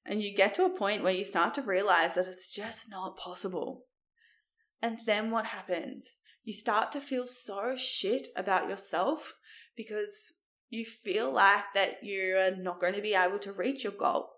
And 0.05 0.23
you 0.23 0.33
get 0.33 0.55
to 0.55 0.65
a 0.65 0.69
point 0.69 1.03
where 1.03 1.13
you 1.13 1.25
start 1.25 1.53
to 1.55 1.61
realize 1.61 2.15
that 2.15 2.27
it's 2.27 2.51
just 2.51 2.89
not 2.89 3.17
possible. 3.17 3.83
And 4.81 4.99
then 5.05 5.31
what 5.31 5.45
happens? 5.45 6.15
You 6.43 6.53
start 6.53 6.91
to 6.93 7.01
feel 7.01 7.27
so 7.27 7.75
shit 7.77 8.29
about 8.35 8.69
yourself 8.69 9.35
because 9.75 10.33
you 10.69 10.85
feel 10.85 11.31
like 11.31 11.65
that 11.73 11.97
you're 12.03 12.55
not 12.55 12.79
going 12.79 12.93
to 12.93 13.01
be 13.01 13.13
able 13.13 13.39
to 13.39 13.51
reach 13.51 13.83
your 13.83 13.93
goal. 13.93 14.29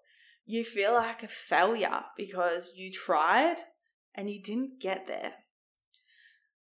You 0.46 0.64
feel 0.64 0.94
like 0.94 1.24
a 1.24 1.28
failure 1.28 2.04
because 2.18 2.74
you 2.76 2.92
tried 2.92 3.58
and 4.16 4.30
you 4.30 4.42
didn't 4.42 4.82
get 4.82 5.08
there. 5.08 5.34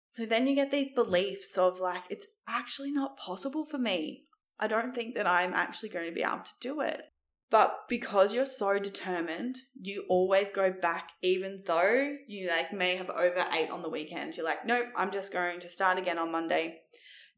So 0.08 0.24
then 0.24 0.46
you 0.46 0.54
get 0.54 0.70
these 0.70 0.92
beliefs 0.92 1.58
of 1.58 1.78
like, 1.78 2.04
it's 2.08 2.26
actually 2.48 2.90
not 2.90 3.18
possible 3.18 3.66
for 3.66 3.78
me. 3.78 4.24
I 4.58 4.66
don't 4.66 4.94
think 4.94 5.14
that 5.14 5.26
I'm 5.26 5.52
actually 5.52 5.90
going 5.90 6.06
to 6.06 6.14
be 6.14 6.22
able 6.22 6.38
to 6.38 6.52
do 6.60 6.80
it. 6.80 7.02
But 7.48 7.84
because 7.88 8.34
you're 8.34 8.44
so 8.44 8.78
determined, 8.78 9.56
you 9.80 10.04
always 10.08 10.50
go 10.50 10.72
back, 10.72 11.12
even 11.22 11.62
though 11.64 12.16
you 12.26 12.48
like 12.48 12.72
may 12.72 12.96
have 12.96 13.10
overate 13.10 13.70
on 13.70 13.82
the 13.82 13.90
weekend. 13.90 14.36
You're 14.36 14.46
like, 14.46 14.66
nope, 14.66 14.88
I'm 14.96 15.12
just 15.12 15.32
going 15.32 15.60
to 15.60 15.70
start 15.70 15.98
again 15.98 16.18
on 16.18 16.32
Monday. 16.32 16.80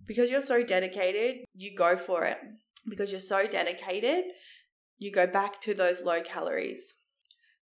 Because 0.07 0.31
you're 0.31 0.41
so 0.41 0.65
dedicated, 0.65 1.45
you 1.55 1.77
go 1.77 1.97
for 1.97 2.25
it. 2.25 2.39
Because 2.89 3.11
you're 3.11 3.21
so 3.21 3.47
dedicated, 3.47 4.25
you 4.97 5.13
go 5.13 5.27
back 5.27 5.61
to 5.63 5.75
those 5.75 6.03
low 6.03 6.23
calories. 6.23 6.95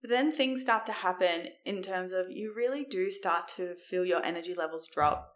But 0.01 0.11
then 0.11 0.31
things 0.31 0.61
start 0.61 0.85
to 0.85 0.91
happen 0.91 1.47
in 1.65 1.81
terms 1.81 2.11
of 2.11 2.29
you 2.29 2.53
really 2.55 2.85
do 2.85 3.09
start 3.09 3.47
to 3.55 3.75
feel 3.75 4.05
your 4.05 4.23
energy 4.23 4.53
levels 4.53 4.87
drop. 4.93 5.33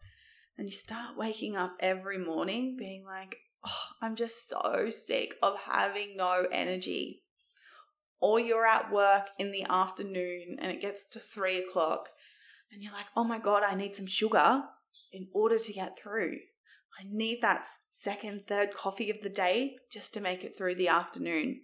And 0.56 0.68
you 0.68 0.74
start 0.74 1.18
waking 1.18 1.56
up 1.56 1.74
every 1.80 2.20
morning 2.20 2.76
being 2.78 3.04
like, 3.04 3.38
oh, 3.66 3.86
I'm 4.02 4.16
just 4.16 4.48
so 4.48 4.90
sick 4.90 5.36
of 5.42 5.58
having 5.60 6.16
no 6.18 6.46
energy. 6.52 7.24
Or 8.20 8.40
you're 8.40 8.66
at 8.66 8.92
work 8.92 9.30
in 9.40 9.52
the 9.52 9.66
afternoon 9.70 10.58
and 10.60 10.72
it 10.72 10.82
gets 10.82 11.08
to 11.10 11.20
three 11.20 11.58
o'clock 11.58 12.10
and 12.72 12.82
you're 12.82 12.94
like, 12.94 13.08
oh 13.16 13.24
my 13.24 13.40
God, 13.40 13.64
I 13.64 13.76
need 13.76 13.96
some 13.96 14.08
sugar 14.08 14.64
in 15.12 15.28
order 15.34 15.58
to 15.58 15.74
get 15.74 15.98
through. 15.98 16.38
I 17.00 17.04
need 17.10 17.42
that 17.42 17.66
second, 17.90 18.44
third 18.48 18.74
coffee 18.74 19.10
of 19.10 19.22
the 19.22 19.30
day 19.30 19.78
just 19.92 20.14
to 20.14 20.22
make 20.22 20.44
it 20.44 20.58
through 20.58 20.76
the 20.76 20.88
afternoon. 20.88 21.62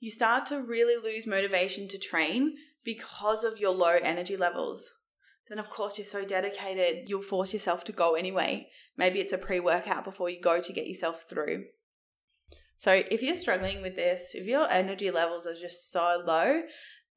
You 0.00 0.10
start 0.10 0.46
to 0.46 0.62
really 0.62 0.96
lose 1.02 1.26
motivation 1.26 1.88
to 1.88 1.98
train 1.98 2.56
because 2.84 3.42
of 3.42 3.58
your 3.58 3.74
low 3.74 3.98
energy 4.02 4.36
levels 4.36 4.92
then 5.48 5.58
of 5.58 5.70
course 5.70 5.98
you're 5.98 6.04
so 6.04 6.24
dedicated, 6.24 7.08
you'll 7.08 7.22
force 7.22 7.52
yourself 7.52 7.84
to 7.84 7.92
go 7.92 8.14
anyway. 8.14 8.68
Maybe 8.96 9.20
it's 9.20 9.32
a 9.32 9.38
pre 9.38 9.60
workout 9.60 10.04
before 10.04 10.30
you 10.30 10.40
go 10.40 10.60
to 10.60 10.72
get 10.72 10.86
yourself 10.86 11.24
through. 11.28 11.64
So 12.76 13.02
if 13.10 13.22
you're 13.22 13.36
struggling 13.36 13.82
with 13.82 13.96
this, 13.96 14.34
if 14.34 14.46
your 14.46 14.70
energy 14.70 15.10
levels 15.10 15.46
are 15.46 15.54
just 15.54 15.90
so 15.90 16.22
low 16.24 16.62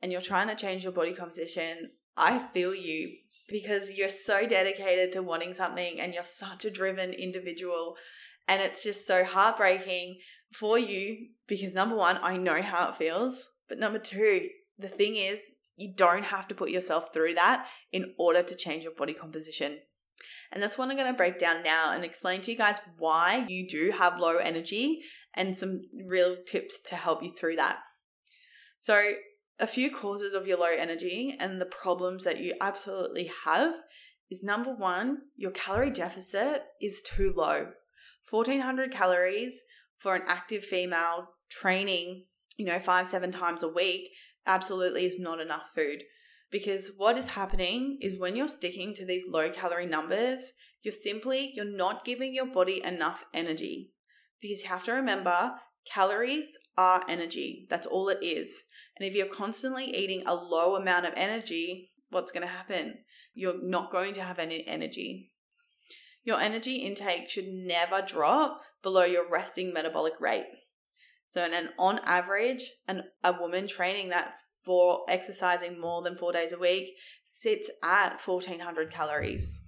and 0.02 0.12
you're 0.12 0.22
trying 0.22 0.48
to 0.48 0.56
change 0.56 0.84
your 0.84 0.94
body 0.94 1.14
composition, 1.14 1.92
I 2.18 2.48
feel 2.54 2.74
you 2.74 3.16
because 3.48 3.92
you're 3.92 4.10
so 4.10 4.48
dedicated 4.48 5.12
to 5.12 5.22
wanting 5.22 5.54
something 5.54 6.00
and 6.00 6.14
you're 6.14 6.24
such 6.24 6.66
a 6.66 6.72
driven 6.72 7.12
individual. 7.12 7.96
And 8.48 8.62
it's 8.62 8.84
just 8.84 9.06
so 9.06 9.24
heartbreaking 9.24 10.20
for 10.52 10.80
you 10.80 11.28
because 11.48 11.76
number 11.76 11.96
one, 11.96 12.18
I 12.22 12.38
know 12.38 12.62
how 12.62 12.90
it 12.90 12.96
feels. 12.96 13.48
But 13.70 13.78
number 13.78 14.00
two, 14.00 14.50
the 14.80 14.88
thing 14.88 15.16
is, 15.16 15.52
you 15.82 15.94
don't 15.96 16.24
have 16.24 16.48
to 16.48 16.56
put 16.56 16.70
yourself 16.70 17.14
through 17.14 17.34
that 17.36 17.68
in 17.92 18.14
order 18.18 18.44
to 18.44 18.56
change 18.56 18.84
your 18.84 18.94
body 18.94 19.14
composition. 19.14 19.80
And 20.52 20.62
that's 20.62 20.78
what 20.78 20.90
I'm 20.90 20.98
going 20.98 21.12
to 21.12 21.18
break 21.18 21.40
down 21.40 21.64
now 21.64 21.94
and 21.94 22.04
explain 22.04 22.42
to 22.42 22.52
you 22.52 22.58
guys 22.58 22.78
why 22.98 23.46
you 23.48 23.68
do 23.68 23.92
have 23.92 24.20
low 24.20 24.38
energy 24.38 25.02
and 25.34 25.58
some 25.58 25.82
real 26.06 26.38
tips 26.46 26.80
to 26.88 26.96
help 26.96 27.24
you 27.24 27.32
through 27.32 27.56
that. 27.56 27.80
So, 28.78 29.14
a 29.60 29.68
few 29.68 29.92
causes 29.92 30.34
of 30.34 30.48
your 30.48 30.58
low 30.58 30.74
energy 30.76 31.36
and 31.40 31.62
the 31.62 31.68
problems 31.68 32.24
that 32.24 32.40
you 32.40 32.54
absolutely 32.62 33.32
have 33.46 33.76
is 34.32 34.42
number 34.42 34.74
one, 34.74 35.22
your 35.36 35.52
calorie 35.52 35.92
deficit 35.92 36.64
is 36.82 37.04
too 37.04 37.32
low. 37.36 37.68
1400 38.30 38.92
calories 38.92 39.64
for 39.98 40.16
an 40.16 40.24
active 40.26 40.64
female 40.64 41.30
training, 41.50 42.26
you 42.58 42.66
know, 42.66 42.80
five, 42.80 43.08
seven 43.08 43.32
times 43.32 43.62
a 43.62 43.68
week 43.68 44.10
absolutely 44.46 45.06
is 45.06 45.20
not 45.20 45.40
enough 45.40 45.72
food. 45.76 46.04
Because 46.52 46.92
what 46.98 47.18
is 47.18 47.30
happening 47.30 47.98
is 48.02 48.20
when 48.20 48.36
you're 48.36 48.48
sticking 48.48 48.94
to 48.96 49.06
these 49.06 49.24
low 49.28 49.50
calorie 49.50 49.86
numbers, 49.86 50.54
you're 50.82 50.92
simply 50.92 51.52
you're 51.56 51.66
not 51.66 52.04
giving 52.04 52.34
your 52.34 52.48
body 52.48 52.84
enough 52.84 53.26
energy. 53.34 53.94
Because 54.42 54.64
you 54.64 54.70
have 54.70 54.84
to 54.86 54.94
remember 54.94 55.54
calories 55.86 56.58
are 56.78 57.02
energy. 57.08 57.68
That's 57.70 57.88
all 57.88 58.10
it 58.10 58.20
is. 58.22 58.64
And 58.98 59.08
if 59.08 59.16
you're 59.16 59.28
constantly 59.28 59.86
eating 59.86 60.24
a 60.26 60.36
low 60.36 60.76
amount 60.76 61.06
of 61.06 61.14
energy, 61.16 61.92
what's 62.10 62.32
going 62.32 62.46
to 62.46 62.54
happen? 62.54 63.00
You're 63.34 63.64
not 63.64 63.92
going 63.92 64.14
to 64.14 64.24
have 64.24 64.40
any 64.40 64.68
energy. 64.68 65.32
Your 66.24 66.40
energy 66.40 66.76
intake 66.78 67.30
should 67.30 67.48
never 67.48 68.02
drop 68.02 68.62
below 68.84 69.06
your 69.06 69.30
resting 69.30 69.74
metabolic 69.74 70.14
rate. 70.20 70.46
So, 71.32 71.42
and 71.42 71.70
on 71.80 71.98
average, 72.04 72.70
an, 72.90 73.04
a 73.24 73.32
woman 73.40 73.66
training 73.66 74.10
that 74.10 74.34
for 74.66 75.06
exercising 75.08 75.80
more 75.80 76.02
than 76.02 76.18
four 76.18 76.34
days 76.34 76.52
a 76.52 76.60
week 76.60 76.98
sits 77.24 77.72
at 77.82 78.20
1400 78.20 78.92
calories. 78.92 79.62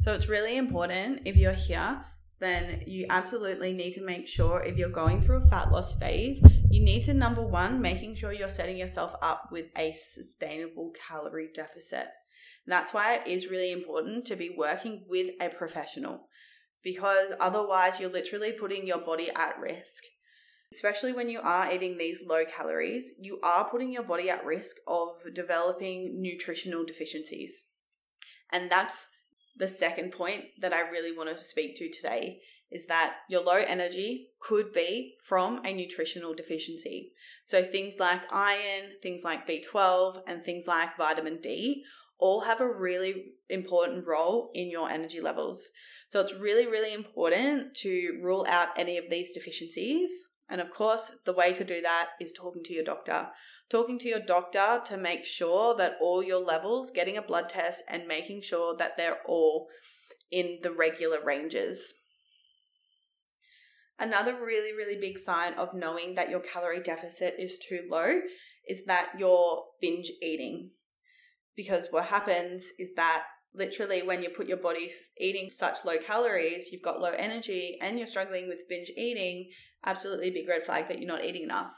So, 0.00 0.14
it's 0.14 0.26
really 0.26 0.56
important 0.56 1.20
if 1.26 1.36
you're 1.36 1.52
here, 1.52 2.02
then 2.38 2.82
you 2.86 3.04
absolutely 3.10 3.74
need 3.74 3.92
to 3.92 4.06
make 4.06 4.26
sure 4.26 4.62
if 4.62 4.78
you're 4.78 4.88
going 4.88 5.20
through 5.20 5.44
a 5.44 5.48
fat 5.50 5.70
loss 5.70 5.94
phase, 5.98 6.40
you 6.70 6.82
need 6.82 7.04
to 7.04 7.12
number 7.12 7.42
one, 7.42 7.82
making 7.82 8.14
sure 8.14 8.32
you're 8.32 8.48
setting 8.48 8.78
yourself 8.78 9.16
up 9.20 9.50
with 9.52 9.66
a 9.76 9.92
sustainable 9.92 10.94
calorie 11.06 11.50
deficit. 11.54 12.08
That's 12.66 12.94
why 12.94 13.16
it 13.16 13.26
is 13.26 13.50
really 13.50 13.70
important 13.70 14.24
to 14.28 14.36
be 14.36 14.54
working 14.56 15.04
with 15.10 15.34
a 15.42 15.50
professional 15.50 16.30
because 16.82 17.34
otherwise 17.38 18.00
you're 18.00 18.08
literally 18.08 18.52
putting 18.52 18.86
your 18.86 19.00
body 19.00 19.28
at 19.36 19.58
risk 19.60 20.04
especially 20.72 21.12
when 21.12 21.28
you 21.28 21.40
are 21.40 21.72
eating 21.72 21.96
these 21.96 22.22
low 22.26 22.44
calories, 22.44 23.12
you 23.20 23.38
are 23.42 23.68
putting 23.68 23.92
your 23.92 24.02
body 24.02 24.30
at 24.30 24.44
risk 24.44 24.76
of 24.86 25.16
developing 25.32 26.20
nutritional 26.20 26.84
deficiencies. 26.84 27.64
And 28.52 28.70
that's 28.70 29.06
the 29.56 29.68
second 29.68 30.12
point 30.12 30.44
that 30.60 30.72
I 30.72 30.90
really 30.90 31.16
wanted 31.16 31.38
to 31.38 31.44
speak 31.44 31.76
to 31.76 31.90
today 31.90 32.40
is 32.70 32.86
that 32.86 33.18
your 33.28 33.42
low 33.42 33.62
energy 33.66 34.30
could 34.40 34.72
be 34.72 35.14
from 35.22 35.64
a 35.64 35.72
nutritional 35.72 36.34
deficiency. 36.34 37.12
So 37.44 37.62
things 37.62 37.94
like 38.00 38.20
iron, 38.32 38.92
things 39.02 39.22
like 39.22 39.46
B12, 39.46 40.22
and 40.26 40.42
things 40.42 40.66
like 40.66 40.96
vitamin 40.96 41.40
D 41.40 41.84
all 42.18 42.40
have 42.40 42.60
a 42.60 42.72
really 42.72 43.34
important 43.48 44.06
role 44.06 44.50
in 44.54 44.68
your 44.70 44.90
energy 44.90 45.20
levels. 45.20 45.64
So 46.08 46.20
it's 46.20 46.34
really, 46.34 46.66
really 46.66 46.92
important 46.92 47.74
to 47.76 48.18
rule 48.22 48.46
out 48.48 48.68
any 48.76 48.98
of 48.98 49.10
these 49.10 49.32
deficiencies 49.32 50.10
and 50.48 50.60
of 50.60 50.70
course, 50.70 51.12
the 51.24 51.32
way 51.32 51.52
to 51.52 51.64
do 51.64 51.80
that 51.80 52.10
is 52.20 52.32
talking 52.32 52.62
to 52.64 52.72
your 52.72 52.84
doctor. 52.84 53.30
Talking 53.68 53.98
to 53.98 54.08
your 54.08 54.20
doctor 54.20 54.80
to 54.84 54.96
make 54.96 55.24
sure 55.24 55.74
that 55.76 55.96
all 56.00 56.22
your 56.22 56.42
levels, 56.44 56.92
getting 56.92 57.16
a 57.16 57.22
blood 57.22 57.48
test, 57.48 57.82
and 57.88 58.06
making 58.06 58.42
sure 58.42 58.76
that 58.76 58.96
they're 58.96 59.18
all 59.26 59.68
in 60.30 60.60
the 60.62 60.70
regular 60.70 61.18
ranges. 61.24 61.94
Another 63.98 64.34
really, 64.34 64.72
really 64.72 65.00
big 65.00 65.18
sign 65.18 65.54
of 65.54 65.74
knowing 65.74 66.14
that 66.14 66.30
your 66.30 66.40
calorie 66.40 66.82
deficit 66.82 67.34
is 67.38 67.58
too 67.58 67.86
low 67.90 68.20
is 68.68 68.84
that 68.84 69.12
you're 69.18 69.64
binge 69.80 70.12
eating. 70.22 70.70
Because 71.56 71.88
what 71.90 72.06
happens 72.06 72.66
is 72.78 72.90
that 72.96 73.24
literally 73.56 74.02
when 74.02 74.22
you 74.22 74.30
put 74.30 74.46
your 74.46 74.58
body 74.58 74.92
eating 75.18 75.50
such 75.50 75.84
low 75.84 75.96
calories, 75.96 76.70
you've 76.70 76.82
got 76.82 77.00
low 77.00 77.12
energy 77.16 77.78
and 77.80 77.98
you're 77.98 78.06
struggling 78.06 78.48
with 78.48 78.68
binge 78.68 78.90
eating, 78.96 79.48
absolutely 79.84 80.30
big 80.30 80.48
red 80.48 80.64
flag 80.64 80.88
that 80.88 80.98
you're 80.98 81.08
not 81.08 81.24
eating 81.24 81.44
enough. 81.44 81.72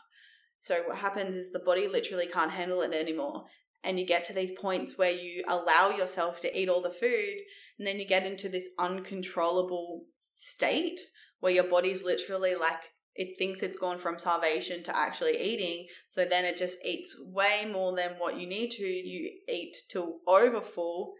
So 0.58 0.82
what 0.86 0.98
happens 0.98 1.36
is 1.36 1.52
the 1.52 1.60
body 1.60 1.86
literally 1.86 2.26
can't 2.26 2.50
handle 2.50 2.82
it 2.82 2.92
anymore. 2.92 3.44
And 3.84 3.98
you 3.98 4.04
get 4.04 4.24
to 4.24 4.32
these 4.32 4.52
points 4.52 4.98
where 4.98 5.12
you 5.12 5.44
allow 5.46 5.90
yourself 5.90 6.40
to 6.40 6.58
eat 6.58 6.68
all 6.68 6.82
the 6.82 6.90
food, 6.90 7.34
and 7.78 7.86
then 7.86 8.00
you 8.00 8.06
get 8.06 8.26
into 8.26 8.48
this 8.48 8.68
uncontrollable 8.76 10.04
state 10.18 10.98
where 11.38 11.52
your 11.52 11.64
body's 11.64 12.02
literally 12.02 12.56
like 12.56 12.90
it 13.14 13.36
thinks 13.36 13.62
it's 13.62 13.78
gone 13.78 13.98
from 13.98 14.18
starvation 14.18 14.82
to 14.84 14.96
actually 14.96 15.36
eating. 15.40 15.86
So 16.08 16.24
then 16.24 16.44
it 16.44 16.56
just 16.56 16.76
eats 16.84 17.16
way 17.20 17.68
more 17.70 17.94
than 17.96 18.12
what 18.18 18.38
you 18.38 18.46
need 18.46 18.70
to. 18.72 18.84
You 18.84 19.30
eat 19.48 19.76
till 19.88 20.18
overfull. 20.26 21.14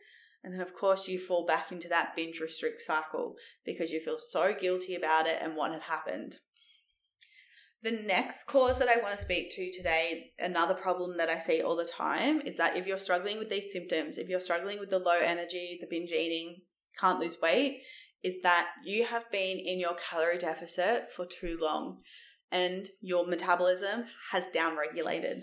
And 0.49 0.55
then, 0.55 0.67
of 0.67 0.75
course, 0.75 1.09
you 1.09 1.19
fall 1.19 1.45
back 1.45 1.73
into 1.73 1.89
that 1.89 2.17
binge 2.17 2.41
restrict 2.41 2.81
cycle 2.81 3.37
because 3.67 3.91
you 3.91 4.01
feel 4.01 4.17
so 4.19 4.55
guilty 4.59 4.95
about 4.95 5.27
it 5.27 5.37
and 5.43 5.55
what 5.55 5.73
had 5.73 5.83
happened. 5.83 6.39
The 7.83 7.91
next 7.91 8.45
cause 8.45 8.79
that 8.79 8.89
I 8.89 8.97
want 8.97 9.15
to 9.15 9.23
speak 9.23 9.51
to 9.51 9.71
today, 9.71 10.33
another 10.39 10.73
problem 10.73 11.19
that 11.19 11.29
I 11.29 11.37
see 11.37 11.61
all 11.61 11.77
the 11.77 11.85
time, 11.85 12.41
is 12.41 12.57
that 12.57 12.79
if 12.79 12.87
you're 12.87 12.97
struggling 12.97 13.39
with 13.39 13.51
these 13.51 13.71
symptoms, 13.71 14.17
if 14.17 14.31
you're 14.31 14.41
struggling 14.41 14.81
with 14.81 14.89
the 14.89 14.99
low 14.99 15.19
energy, 15.23 15.77
the 15.83 15.87
binge 15.87 16.13
eating, 16.13 16.63
can't 16.99 17.21
lose 17.21 17.37
weight, 17.43 17.83
is 18.25 18.41
that 18.43 18.69
you 18.87 19.05
have 19.05 19.31
been 19.31 19.59
in 19.59 19.79
your 19.79 19.97
calorie 19.97 20.39
deficit 20.39 21.13
for 21.13 21.27
too 21.27 21.59
long 21.61 21.99
and 22.51 22.89
your 23.03 23.27
metabolism 23.27 24.07
has 24.33 24.49
downregulated, 24.49 25.43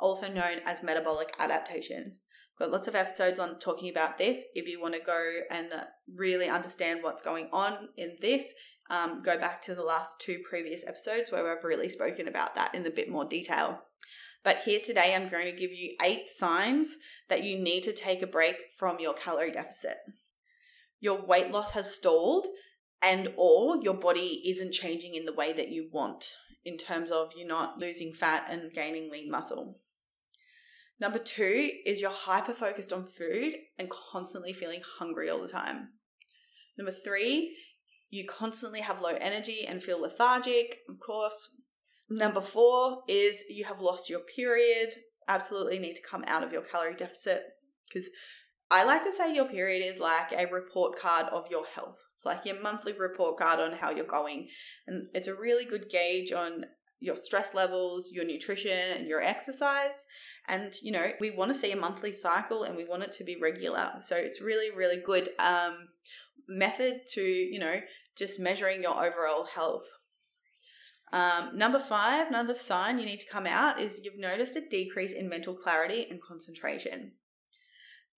also 0.00 0.26
known 0.26 0.58
as 0.66 0.82
metabolic 0.82 1.32
adaptation. 1.38 2.16
Got 2.58 2.70
lots 2.70 2.88
of 2.88 2.94
episodes 2.94 3.40
on 3.40 3.58
talking 3.58 3.90
about 3.90 4.18
this. 4.18 4.44
If 4.54 4.68
you 4.68 4.80
want 4.80 4.94
to 4.94 5.00
go 5.00 5.40
and 5.50 5.68
really 6.14 6.48
understand 6.48 7.02
what's 7.02 7.22
going 7.22 7.48
on 7.52 7.88
in 7.96 8.16
this, 8.20 8.54
um, 8.90 9.22
go 9.22 9.38
back 9.38 9.62
to 9.62 9.74
the 9.74 9.82
last 9.82 10.20
two 10.20 10.40
previous 10.48 10.86
episodes 10.86 11.32
where 11.32 11.50
I've 11.50 11.64
really 11.64 11.88
spoken 11.88 12.28
about 12.28 12.54
that 12.54 12.74
in 12.74 12.86
a 12.86 12.90
bit 12.90 13.10
more 13.10 13.24
detail. 13.24 13.82
But 14.44 14.58
here 14.58 14.80
today, 14.82 15.14
I'm 15.14 15.28
going 15.28 15.46
to 15.46 15.52
give 15.52 15.72
you 15.72 15.94
eight 16.04 16.28
signs 16.28 16.98
that 17.28 17.44
you 17.44 17.58
need 17.58 17.84
to 17.84 17.92
take 17.92 18.22
a 18.22 18.26
break 18.26 18.56
from 18.76 18.98
your 19.00 19.14
calorie 19.14 19.52
deficit 19.52 19.98
your 21.02 21.20
weight 21.26 21.50
loss 21.50 21.72
has 21.72 21.94
stalled 21.94 22.46
and 23.02 23.34
or 23.36 23.76
your 23.82 23.94
body 23.94 24.40
isn't 24.46 24.72
changing 24.72 25.14
in 25.14 25.26
the 25.26 25.34
way 25.34 25.52
that 25.52 25.68
you 25.68 25.88
want 25.92 26.24
in 26.64 26.78
terms 26.78 27.10
of 27.10 27.32
you're 27.36 27.46
not 27.46 27.78
losing 27.78 28.14
fat 28.14 28.46
and 28.48 28.72
gaining 28.72 29.10
lean 29.10 29.28
muscle. 29.28 29.80
Number 31.02 31.18
two 31.18 31.68
is 31.84 32.00
you're 32.00 32.12
hyper 32.12 32.52
focused 32.52 32.92
on 32.92 33.06
food 33.06 33.54
and 33.76 33.90
constantly 33.90 34.52
feeling 34.52 34.82
hungry 35.00 35.28
all 35.28 35.42
the 35.42 35.48
time. 35.48 35.94
Number 36.78 36.94
three, 37.04 37.56
you 38.08 38.24
constantly 38.24 38.82
have 38.82 39.00
low 39.00 39.16
energy 39.20 39.66
and 39.66 39.82
feel 39.82 40.00
lethargic, 40.00 40.78
of 40.88 41.00
course. 41.00 41.56
Number 42.08 42.40
four 42.40 43.02
is 43.08 43.42
you 43.50 43.64
have 43.64 43.80
lost 43.80 44.08
your 44.08 44.20
period. 44.20 44.94
Absolutely 45.26 45.80
need 45.80 45.94
to 45.94 46.08
come 46.08 46.22
out 46.28 46.44
of 46.44 46.52
your 46.52 46.62
calorie 46.62 46.94
deficit 46.94 47.46
because 47.88 48.08
I 48.70 48.84
like 48.84 49.02
to 49.02 49.12
say 49.12 49.34
your 49.34 49.46
period 49.46 49.84
is 49.84 49.98
like 49.98 50.30
a 50.30 50.46
report 50.52 50.96
card 50.96 51.26
of 51.32 51.50
your 51.50 51.66
health. 51.66 51.98
It's 52.14 52.24
like 52.24 52.44
your 52.44 52.62
monthly 52.62 52.92
report 52.92 53.38
card 53.38 53.58
on 53.58 53.72
how 53.72 53.90
you're 53.90 54.04
going. 54.04 54.46
And 54.86 55.08
it's 55.14 55.26
a 55.26 55.34
really 55.34 55.64
good 55.64 55.90
gauge 55.90 56.30
on 56.30 56.66
your 57.02 57.16
stress 57.16 57.52
levels, 57.52 58.12
your 58.12 58.24
nutrition, 58.24 58.96
and 58.96 59.08
your 59.08 59.20
exercise. 59.20 60.06
And, 60.48 60.72
you 60.82 60.92
know, 60.92 61.12
we 61.20 61.30
want 61.30 61.50
to 61.50 61.58
see 61.58 61.72
a 61.72 61.76
monthly 61.76 62.12
cycle 62.12 62.62
and 62.62 62.76
we 62.76 62.84
want 62.84 63.02
it 63.02 63.12
to 63.12 63.24
be 63.24 63.36
regular. 63.42 63.94
So 64.00 64.16
it's 64.16 64.40
really, 64.40 64.70
really 64.70 65.02
good 65.04 65.30
um, 65.38 65.88
method 66.48 67.00
to, 67.14 67.20
you 67.20 67.58
know, 67.58 67.80
just 68.16 68.38
measuring 68.38 68.82
your 68.82 68.94
overall 68.94 69.44
health. 69.44 69.84
Um, 71.12 71.58
number 71.58 71.80
five, 71.80 72.28
another 72.28 72.54
sign 72.54 72.98
you 72.98 73.04
need 73.04 73.20
to 73.20 73.30
come 73.30 73.46
out 73.46 73.80
is 73.80 74.00
you've 74.04 74.18
noticed 74.18 74.56
a 74.56 74.68
decrease 74.68 75.12
in 75.12 75.28
mental 75.28 75.54
clarity 75.54 76.06
and 76.08 76.22
concentration. 76.22 77.12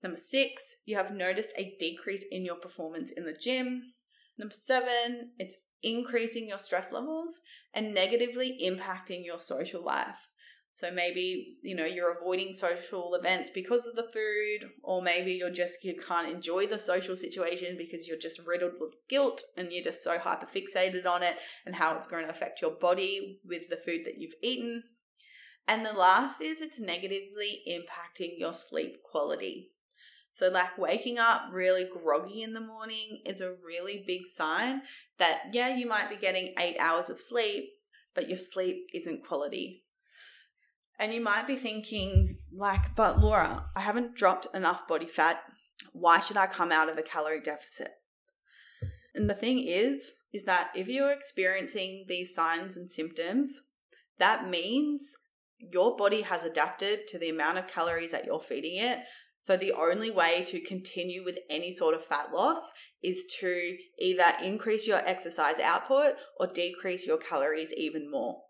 Number 0.03 0.19
six, 0.19 0.77
you 0.85 0.97
have 0.97 1.11
noticed 1.11 1.53
a 1.57 1.75
decrease 1.81 2.27
in 2.31 2.45
your 2.45 2.57
performance 2.57 3.11
in 3.11 3.25
the 3.25 3.33
gym. 3.33 3.95
Number 4.39 4.55
seven, 4.55 5.33
it's 5.39 5.57
increasing 5.85 6.49
your 6.49 6.59
stress 6.59 6.93
levels 6.93 7.41
and 7.75 7.95
negatively 7.95 8.59
impacting 8.65 9.25
your 9.25 9.39
social 9.39 9.85
life. 9.85 10.29
So 10.77 10.91
maybe, 10.91 11.59
you 11.63 11.77
know, 11.77 11.85
you're 11.85 12.19
avoiding 12.19 12.53
social 12.53 13.15
events 13.15 13.49
because 13.49 13.87
of 13.87 13.95
the 13.95 14.09
food, 14.13 14.71
or 14.83 15.03
maybe 15.03 15.33
you're 15.33 15.49
just, 15.49 15.85
you 15.85 15.95
can't 15.95 16.29
enjoy 16.29 16.67
the 16.67 16.81
social 16.81 17.17
situation 17.17 17.77
because 17.79 18.09
you're 18.09 18.19
just 18.19 18.45
riddled 18.45 18.73
with 18.81 18.97
guilt 19.09 19.41
and 19.57 19.73
you're 19.73 19.85
just 19.85 20.03
so 20.03 20.19
hyper 20.19 20.47
fixated 20.47 21.07
on 21.07 21.23
it 21.23 21.37
and 21.65 21.77
how 21.77 21.97
it's 21.97 22.09
going 22.09 22.25
to 22.25 22.31
affect 22.31 22.61
your 22.61 22.73
body 22.73 23.39
with 23.45 23.69
the 23.69 23.77
food 23.77 24.01
that 24.05 24.19
you've 24.19 24.35
eaten. 24.43 24.83
And 25.69 25.87
the 25.87 25.93
last 25.93 26.41
is 26.41 26.61
it's 26.61 26.81
negatively 26.81 27.63
impacting 27.71 28.33
your 28.37 28.53
sleep 28.53 28.97
quality. 29.05 29.74
So, 30.35 30.49
like 30.49 30.77
waking 30.77 31.21
up 31.21 31.51
really 31.53 31.85
groggy 31.85 32.43
in 32.43 32.55
the 32.55 32.61
morning 32.61 33.21
is 33.25 33.41
a 33.41 33.55
really 33.65 34.03
big 34.05 34.27
sign 34.27 34.83
that, 35.19 35.45
yeah, 35.53 35.77
you 35.77 35.87
might 35.87 36.11
be 36.11 36.17
getting 36.17 36.55
eight 36.59 36.77
hours 36.81 37.09
of 37.09 37.21
sleep, 37.21 37.71
but 38.17 38.29
your 38.29 38.39
sleep 38.39 38.89
isn't 38.93 39.25
quality. 39.25 39.85
And 40.99 41.15
you 41.15 41.21
might 41.21 41.47
be 41.47 41.55
thinking, 41.55 42.39
like, 42.53 42.97
but 42.97 43.21
Laura, 43.21 43.67
I 43.77 43.81
haven't 43.81 44.17
dropped 44.17 44.49
enough 44.53 44.89
body 44.89 45.07
fat. 45.07 45.41
Why 45.93 46.19
should 46.19 46.37
I 46.37 46.49
come 46.49 46.73
out 46.73 46.89
of 46.89 46.99
a 46.99 47.03
calorie 47.03 47.41
deficit? 47.41 47.91
And 49.15 49.31
the 49.31 49.35
thing 49.35 49.61
is, 49.65 50.15
is 50.33 50.43
that 50.47 50.73
if 50.75 50.89
you're 50.89 51.13
experiencing 51.13 52.07
these 52.09 52.35
signs 52.35 52.77
and 52.77 52.91
symptoms, 52.91 53.63
that 54.19 54.49
means 54.49 55.15
your 55.59 55.97
body 55.97 56.23
has 56.23 56.43
adapted 56.43 57.07
to 57.07 57.21
the 57.21 57.31
amount 57.31 57.59
of 57.59 57.69
calories 57.69 58.11
that 58.11 58.27
you're 58.27 58.41
feeding 58.41 58.79
it 58.79 58.99
so 59.45 59.59
the 59.59 59.73
only 59.73 60.11
way 60.11 60.43
to 60.47 60.59
continue 60.59 61.23
with 61.23 61.39
any 61.51 61.71
sort 61.71 61.95
of 61.95 62.03
fat 62.03 62.33
loss 62.33 62.73
is 63.03 63.27
to 63.41 63.77
either 63.99 64.25
increase 64.43 64.87
your 64.87 65.03
exercise 65.05 65.61
output 65.61 66.15
or 66.41 66.47
decrease 66.47 67.07
your 67.07 67.19
calories 67.19 67.71
even 67.77 68.11
more. 68.11 68.41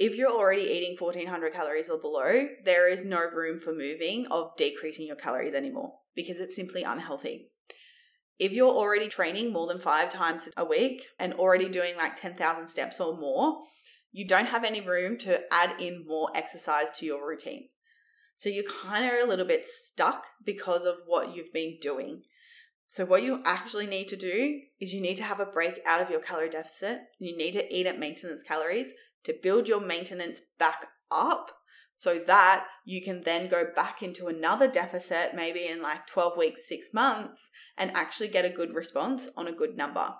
If 0.00 0.16
you're 0.16 0.32
already 0.32 0.62
eating 0.62 0.96
1400 0.98 1.52
calories 1.52 1.88
or 1.88 2.00
below, 2.00 2.48
there 2.64 2.92
is 2.92 3.04
no 3.04 3.20
room 3.20 3.60
for 3.60 3.72
moving 3.72 4.26
of 4.32 4.50
decreasing 4.56 5.06
your 5.06 5.14
calories 5.14 5.54
anymore 5.54 5.92
because 6.16 6.40
it's 6.40 6.56
simply 6.56 6.82
unhealthy. 6.82 7.52
If 8.40 8.50
you're 8.50 8.66
already 8.66 9.06
training 9.06 9.52
more 9.52 9.68
than 9.68 9.78
five 9.78 10.12
times 10.12 10.48
a 10.56 10.64
week 10.64 11.04
and 11.20 11.34
already 11.34 11.68
doing 11.68 11.96
like 11.96 12.20
10,000 12.20 12.66
steps 12.66 13.00
or 13.00 13.16
more, 13.16 13.62
you 14.10 14.26
don't 14.26 14.46
have 14.46 14.64
any 14.64 14.80
room 14.80 15.18
to 15.18 15.40
add 15.54 15.80
in 15.80 16.04
more 16.04 16.30
exercise 16.34 16.90
to 16.98 17.06
your 17.06 17.24
routine. 17.24 17.68
So 18.36 18.48
you 18.48 18.64
kind 18.64 19.04
of 19.04 19.22
a 19.22 19.26
little 19.26 19.46
bit 19.46 19.66
stuck 19.66 20.26
because 20.44 20.84
of 20.84 20.96
what 21.06 21.34
you've 21.34 21.52
been 21.52 21.78
doing. 21.80 22.22
So, 22.88 23.04
what 23.04 23.24
you 23.24 23.42
actually 23.44 23.86
need 23.86 24.08
to 24.08 24.16
do 24.16 24.60
is 24.80 24.92
you 24.92 25.00
need 25.00 25.16
to 25.16 25.24
have 25.24 25.40
a 25.40 25.46
break 25.46 25.80
out 25.84 26.00
of 26.00 26.10
your 26.10 26.20
calorie 26.20 26.50
deficit. 26.50 27.00
You 27.18 27.36
need 27.36 27.52
to 27.52 27.74
eat 27.74 27.86
at 27.86 27.98
maintenance 27.98 28.44
calories 28.44 28.92
to 29.24 29.34
build 29.42 29.66
your 29.66 29.80
maintenance 29.80 30.40
back 30.58 30.86
up 31.10 31.50
so 31.94 32.18
that 32.26 32.66
you 32.84 33.02
can 33.02 33.22
then 33.22 33.48
go 33.48 33.64
back 33.74 34.02
into 34.02 34.26
another 34.26 34.68
deficit, 34.68 35.34
maybe 35.34 35.66
in 35.66 35.80
like 35.80 36.06
12 36.06 36.36
weeks, 36.36 36.68
six 36.68 36.92
months, 36.92 37.50
and 37.76 37.90
actually 37.92 38.28
get 38.28 38.44
a 38.44 38.50
good 38.50 38.74
response 38.74 39.30
on 39.36 39.48
a 39.48 39.52
good 39.52 39.76
number. 39.76 40.14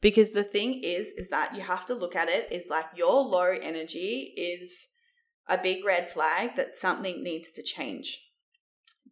Because 0.00 0.32
the 0.32 0.42
thing 0.42 0.80
is, 0.82 1.08
is 1.12 1.28
that 1.28 1.54
you 1.54 1.60
have 1.60 1.86
to 1.86 1.94
look 1.94 2.16
at 2.16 2.28
it 2.28 2.50
is 2.50 2.68
like 2.68 2.86
your 2.96 3.22
low 3.22 3.54
energy 3.62 4.32
is 4.36 4.88
a 5.52 5.62
big 5.62 5.84
red 5.84 6.08
flag 6.08 6.56
that 6.56 6.76
something 6.76 7.22
needs 7.22 7.52
to 7.52 7.62
change. 7.62 8.22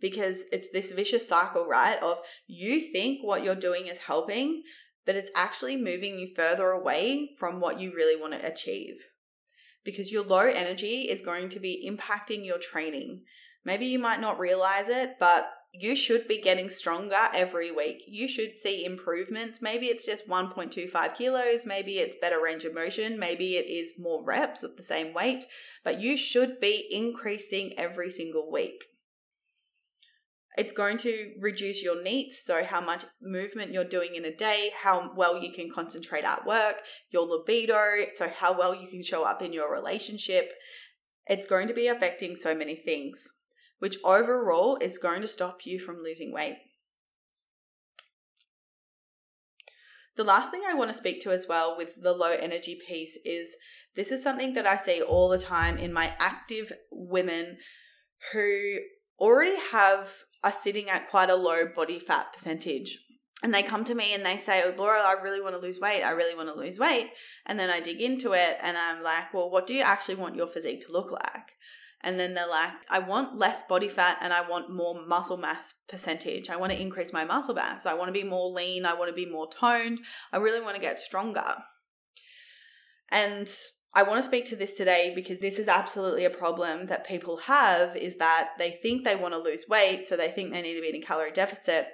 Because 0.00 0.44
it's 0.50 0.70
this 0.70 0.92
vicious 0.92 1.29
cycle, 1.29 1.66
right? 1.66 2.03
Of 2.03 2.18
you 2.46 2.81
think 2.81 3.22
what 3.22 3.44
you're 3.44 3.55
doing 3.55 3.87
is 3.87 3.98
helping, 3.98 4.62
but 5.05 5.14
it's 5.14 5.31
actually 5.37 5.76
moving 5.76 6.18
you 6.18 6.35
further 6.35 6.70
away 6.70 7.33
from 7.38 7.61
what 7.61 7.79
you 7.79 7.92
really 7.94 8.18
want 8.18 8.33
to 8.33 8.46
achieve. 8.46 8.94
Because 9.85 10.11
your 10.11 10.24
low 10.24 10.40
energy 10.46 11.03
is 11.03 11.20
going 11.20 11.50
to 11.50 11.61
be 11.61 11.87
impacting 11.87 12.46
your 12.46 12.59
training. 12.59 13.24
Maybe 13.62 13.87
you 13.87 13.98
might 13.98 14.20
not 14.20 14.38
realize 14.38 14.88
it, 14.88 15.16
but 15.20 15.46
you 15.72 15.94
should 15.94 16.26
be 16.26 16.40
getting 16.40 16.68
stronger 16.68 17.28
every 17.33 17.70
week. 17.70 18.02
You 18.06 18.26
should 18.28 18.59
see 18.59 18.85
improvements. 18.85 19.62
Maybe 19.62 19.87
it's 19.87 20.04
just 20.04 20.28
1.25 20.28 21.14
kilos, 21.14 21.64
maybe 21.64 21.98
it's 21.98 22.16
better 22.16 22.42
range 22.42 22.64
of 22.64 22.74
motion, 22.74 23.18
maybe 23.18 23.56
it 23.56 23.66
is 23.66 23.94
more 23.98 24.24
reps 24.24 24.64
at 24.64 24.76
the 24.76 24.83
same 24.83 25.14
weight, 25.14 25.44
but 25.85 26.00
you 26.00 26.16
should 26.16 26.61
be 26.61 26.88
increasing 26.90 27.72
every 27.78 28.11
single 28.11 28.50
week. 28.50 28.85
It's 30.59 30.72
going 30.72 30.98
to 30.98 31.33
reduce 31.38 31.83
your 31.83 32.02
NEAT, 32.02 32.33
so 32.33 32.64
how 32.64 32.80
much 32.80 33.04
movement 33.22 33.72
you're 33.72 33.85
doing 33.85 34.16
in 34.16 34.24
a 34.24 34.35
day, 34.35 34.72
how 34.76 35.12
well 35.16 35.40
you 35.40 35.52
can 35.52 35.70
concentrate 35.70 36.24
at 36.24 36.44
work, 36.44 36.83
your 37.11 37.24
libido, 37.24 38.06
so 38.14 38.28
how 38.28 38.59
well 38.59 38.74
you 38.74 38.88
can 38.88 39.04
show 39.04 39.22
up 39.22 39.40
in 39.40 39.52
your 39.52 39.72
relationship. 39.72 40.52
It's 41.28 41.46
going 41.46 41.68
to 41.68 41.74
be 41.74 41.87
affecting 41.87 42.35
so 42.35 42.56
many 42.56 42.74
things 42.74 43.28
which 43.80 43.96
overall 44.04 44.78
is 44.80 44.98
going 44.98 45.20
to 45.22 45.28
stop 45.28 45.66
you 45.66 45.80
from 45.80 46.02
losing 46.02 46.32
weight. 46.32 46.56
The 50.16 50.24
last 50.24 50.50
thing 50.50 50.62
I 50.68 50.74
want 50.74 50.90
to 50.90 50.96
speak 50.96 51.22
to 51.22 51.30
as 51.30 51.46
well 51.48 51.76
with 51.76 52.00
the 52.02 52.12
low 52.12 52.32
energy 52.32 52.78
piece 52.86 53.18
is 53.24 53.56
this 53.96 54.12
is 54.12 54.22
something 54.22 54.54
that 54.54 54.66
I 54.66 54.76
see 54.76 55.00
all 55.00 55.28
the 55.28 55.38
time 55.38 55.78
in 55.78 55.92
my 55.92 56.14
active 56.18 56.72
women 56.90 57.58
who 58.32 58.78
already 59.18 59.56
have 59.72 60.10
are 60.44 60.52
sitting 60.52 60.88
at 60.88 61.08
quite 61.08 61.30
a 61.30 61.36
low 61.36 61.66
body 61.66 61.98
fat 61.98 62.32
percentage. 62.32 62.98
And 63.42 63.54
they 63.54 63.62
come 63.62 63.84
to 63.84 63.94
me 63.94 64.12
and 64.12 64.24
they 64.24 64.36
say, 64.36 64.62
oh, 64.64 64.74
Laura, 64.76 65.00
I 65.00 65.14
really 65.22 65.40
want 65.40 65.54
to 65.54 65.60
lose 65.60 65.80
weight. 65.80 66.02
I 66.02 66.10
really 66.10 66.34
want 66.34 66.52
to 66.52 66.58
lose 66.58 66.78
weight. 66.78 67.10
And 67.46 67.58
then 67.58 67.70
I 67.70 67.80
dig 67.80 68.02
into 68.02 68.32
it 68.32 68.58
and 68.62 68.76
I'm 68.76 69.02
like, 69.02 69.32
well, 69.32 69.48
what 69.48 69.66
do 69.66 69.72
you 69.72 69.82
actually 69.82 70.16
want 70.16 70.36
your 70.36 70.46
physique 70.46 70.84
to 70.86 70.92
look 70.92 71.10
like? 71.10 71.52
And 72.02 72.18
then 72.18 72.34
they're 72.34 72.48
like, 72.48 72.72
I 72.88 72.98
want 72.98 73.36
less 73.36 73.62
body 73.62 73.88
fat 73.88 74.18
and 74.22 74.32
I 74.32 74.48
want 74.48 74.70
more 74.70 75.06
muscle 75.06 75.36
mass 75.36 75.74
percentage. 75.88 76.48
I 76.48 76.56
want 76.56 76.72
to 76.72 76.80
increase 76.80 77.12
my 77.12 77.24
muscle 77.24 77.54
mass. 77.54 77.84
I 77.84 77.94
want 77.94 78.08
to 78.08 78.12
be 78.12 78.24
more 78.24 78.50
lean. 78.50 78.86
I 78.86 78.94
want 78.94 79.10
to 79.10 79.14
be 79.14 79.30
more 79.30 79.48
toned. 79.50 80.00
I 80.32 80.38
really 80.38 80.62
want 80.62 80.76
to 80.76 80.80
get 80.80 80.98
stronger. 80.98 81.56
And 83.10 83.52
I 83.92 84.04
want 84.04 84.18
to 84.18 84.22
speak 84.28 84.46
to 84.46 84.56
this 84.56 84.74
today 84.74 85.12
because 85.14 85.40
this 85.40 85.58
is 85.58 85.68
absolutely 85.68 86.24
a 86.24 86.30
problem 86.30 86.86
that 86.86 87.06
people 87.06 87.38
have 87.38 87.96
is 87.96 88.16
that 88.16 88.52
they 88.58 88.70
think 88.70 89.04
they 89.04 89.16
want 89.16 89.34
to 89.34 89.38
lose 89.38 89.66
weight, 89.68 90.06
so 90.06 90.16
they 90.16 90.28
think 90.28 90.52
they 90.52 90.62
need 90.62 90.76
to 90.76 90.80
be 90.80 90.90
in 90.90 91.02
a 91.02 91.06
calorie 91.06 91.32
deficit. 91.32 91.88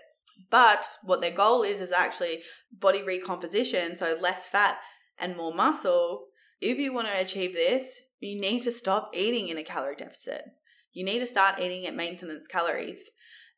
But 0.50 0.86
what 1.02 1.22
their 1.22 1.30
goal 1.30 1.62
is 1.62 1.80
is 1.80 1.92
actually 1.92 2.42
body 2.70 3.02
recomposition, 3.02 3.96
so 3.96 4.18
less 4.20 4.46
fat 4.46 4.76
and 5.18 5.36
more 5.36 5.54
muscle. 5.54 6.26
If 6.60 6.78
you 6.78 6.92
want 6.92 7.08
to 7.08 7.20
achieve 7.20 7.54
this, 7.54 8.00
you 8.20 8.40
need 8.40 8.60
to 8.62 8.72
stop 8.72 9.10
eating 9.12 9.48
in 9.48 9.58
a 9.58 9.62
calorie 9.62 9.96
deficit. 9.96 10.42
You 10.92 11.04
need 11.04 11.18
to 11.18 11.26
start 11.26 11.60
eating 11.60 11.86
at 11.86 11.94
maintenance 11.94 12.46
calories. 12.46 13.10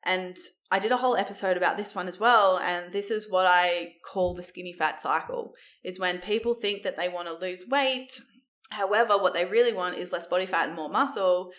And 0.05 0.37
I 0.71 0.79
did 0.79 0.93
a 0.93 0.97
whole 0.97 1.17
episode 1.17 1.57
about 1.57 1.77
this 1.77 1.95
one 1.95 2.09
as 2.09 2.19
well. 2.19 2.59
And 2.59 2.93
this 2.93 3.11
is 3.11 3.31
what 3.31 3.47
I 3.47 3.95
call 4.05 4.35
the 4.35 4.43
skinny 4.43 4.73
fat 4.73 5.01
cycle. 5.01 5.53
It's 5.83 6.01
when 6.01 6.19
people 6.19 6.55
think 6.55 6.83
that 6.83 6.97
they 6.97 7.09
want 7.09 7.29
to 7.29 7.35
lose 7.35 7.65
weight. 7.69 8.21
However, 8.71 9.17
what 9.17 9.35
they 9.35 9.45
really 9.45 9.73
want 9.73 9.97
is 9.97 10.13
less 10.13 10.27
body 10.27 10.47
fat 10.47 10.67
and 10.67 10.77
more 10.77 10.89
muscle. 10.89 11.53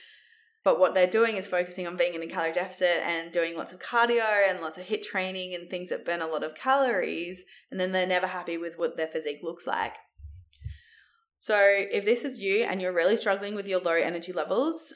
But 0.63 0.79
what 0.79 0.93
they're 0.93 1.07
doing 1.07 1.37
is 1.37 1.47
focusing 1.47 1.87
on 1.87 1.95
being 1.95 2.13
in 2.13 2.21
a 2.21 2.27
calorie 2.27 2.51
deficit 2.51 3.01
and 3.05 3.31
doing 3.31 3.55
lots 3.55 3.71
of 3.71 3.79
cardio 3.79 4.49
and 4.49 4.59
lots 4.59 4.77
of 4.77 4.85
HIIT 4.85 5.03
training 5.03 5.55
and 5.55 5.69
things 5.69 5.89
that 5.89 6.05
burn 6.05 6.21
a 6.21 6.27
lot 6.27 6.43
of 6.43 6.55
calories. 6.55 7.45
And 7.71 7.79
then 7.79 7.93
they're 7.93 8.05
never 8.05 8.27
happy 8.27 8.57
with 8.57 8.73
what 8.77 8.97
their 8.97 9.07
physique 9.07 9.39
looks 9.41 9.65
like. 9.65 9.93
So, 11.39 11.57
if 11.57 12.03
this 12.03 12.25
is 12.25 12.41
you 12.41 12.63
and 12.63 12.81
you're 12.81 12.93
really 12.93 13.15
struggling 13.15 13.55
with 13.55 13.67
your 13.67 13.79
low 13.79 13.93
energy 13.93 14.33
levels 14.33 14.93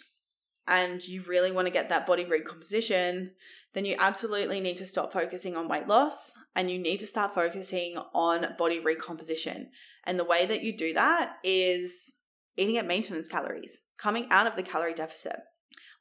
and 0.68 1.06
you 1.06 1.24
really 1.28 1.52
want 1.52 1.68
to 1.68 1.74
get 1.74 1.90
that 1.90 2.06
body 2.06 2.26
recomposition, 2.26 3.32
then 3.74 3.86
you 3.86 3.96
absolutely 3.98 4.60
need 4.60 4.78
to 4.78 4.86
stop 4.86 5.12
focusing 5.14 5.56
on 5.56 5.70
weight 5.70 5.88
loss 5.88 6.34
and 6.56 6.70
you 6.70 6.78
need 6.78 6.98
to 7.00 7.08
start 7.08 7.34
focusing 7.34 7.98
on 8.14 8.56
body 8.58 8.80
recomposition. 8.80 9.72
And 10.06 10.20
the 10.20 10.26
way 10.26 10.46
that 10.46 10.64
you 10.64 10.76
do 10.76 10.94
that 10.94 11.38
is 11.44 12.14
eating 12.58 12.78
at 12.78 12.86
maintenance 12.86 13.30
calories, 13.30 13.82
coming 13.98 14.28
out 14.30 14.46
of 14.46 14.56
the 14.56 14.64
calorie 14.64 14.94
deficit. 14.94 15.38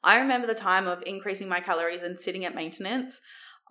I 0.03 0.19
remember 0.19 0.45
the 0.45 0.53
time 0.53 0.87
of 0.87 1.01
increasing 1.05 1.47
my 1.47 1.61
calories 1.61 2.03
and 2.03 2.19
sitting 2.19 2.43
at 2.43 2.53
maintenance. 2.53 3.21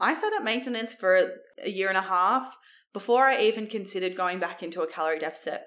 I 0.00 0.14
sat 0.14 0.32
at 0.32 0.42
maintenance 0.42 0.94
for 0.94 1.30
a 1.62 1.68
year 1.68 1.88
and 1.88 1.98
a 1.98 2.02
half 2.02 2.56
before 2.92 3.24
I 3.24 3.42
even 3.42 3.66
considered 3.66 4.16
going 4.16 4.38
back 4.38 4.62
into 4.62 4.80
a 4.80 4.86
calorie 4.86 5.18
deficit. 5.18 5.62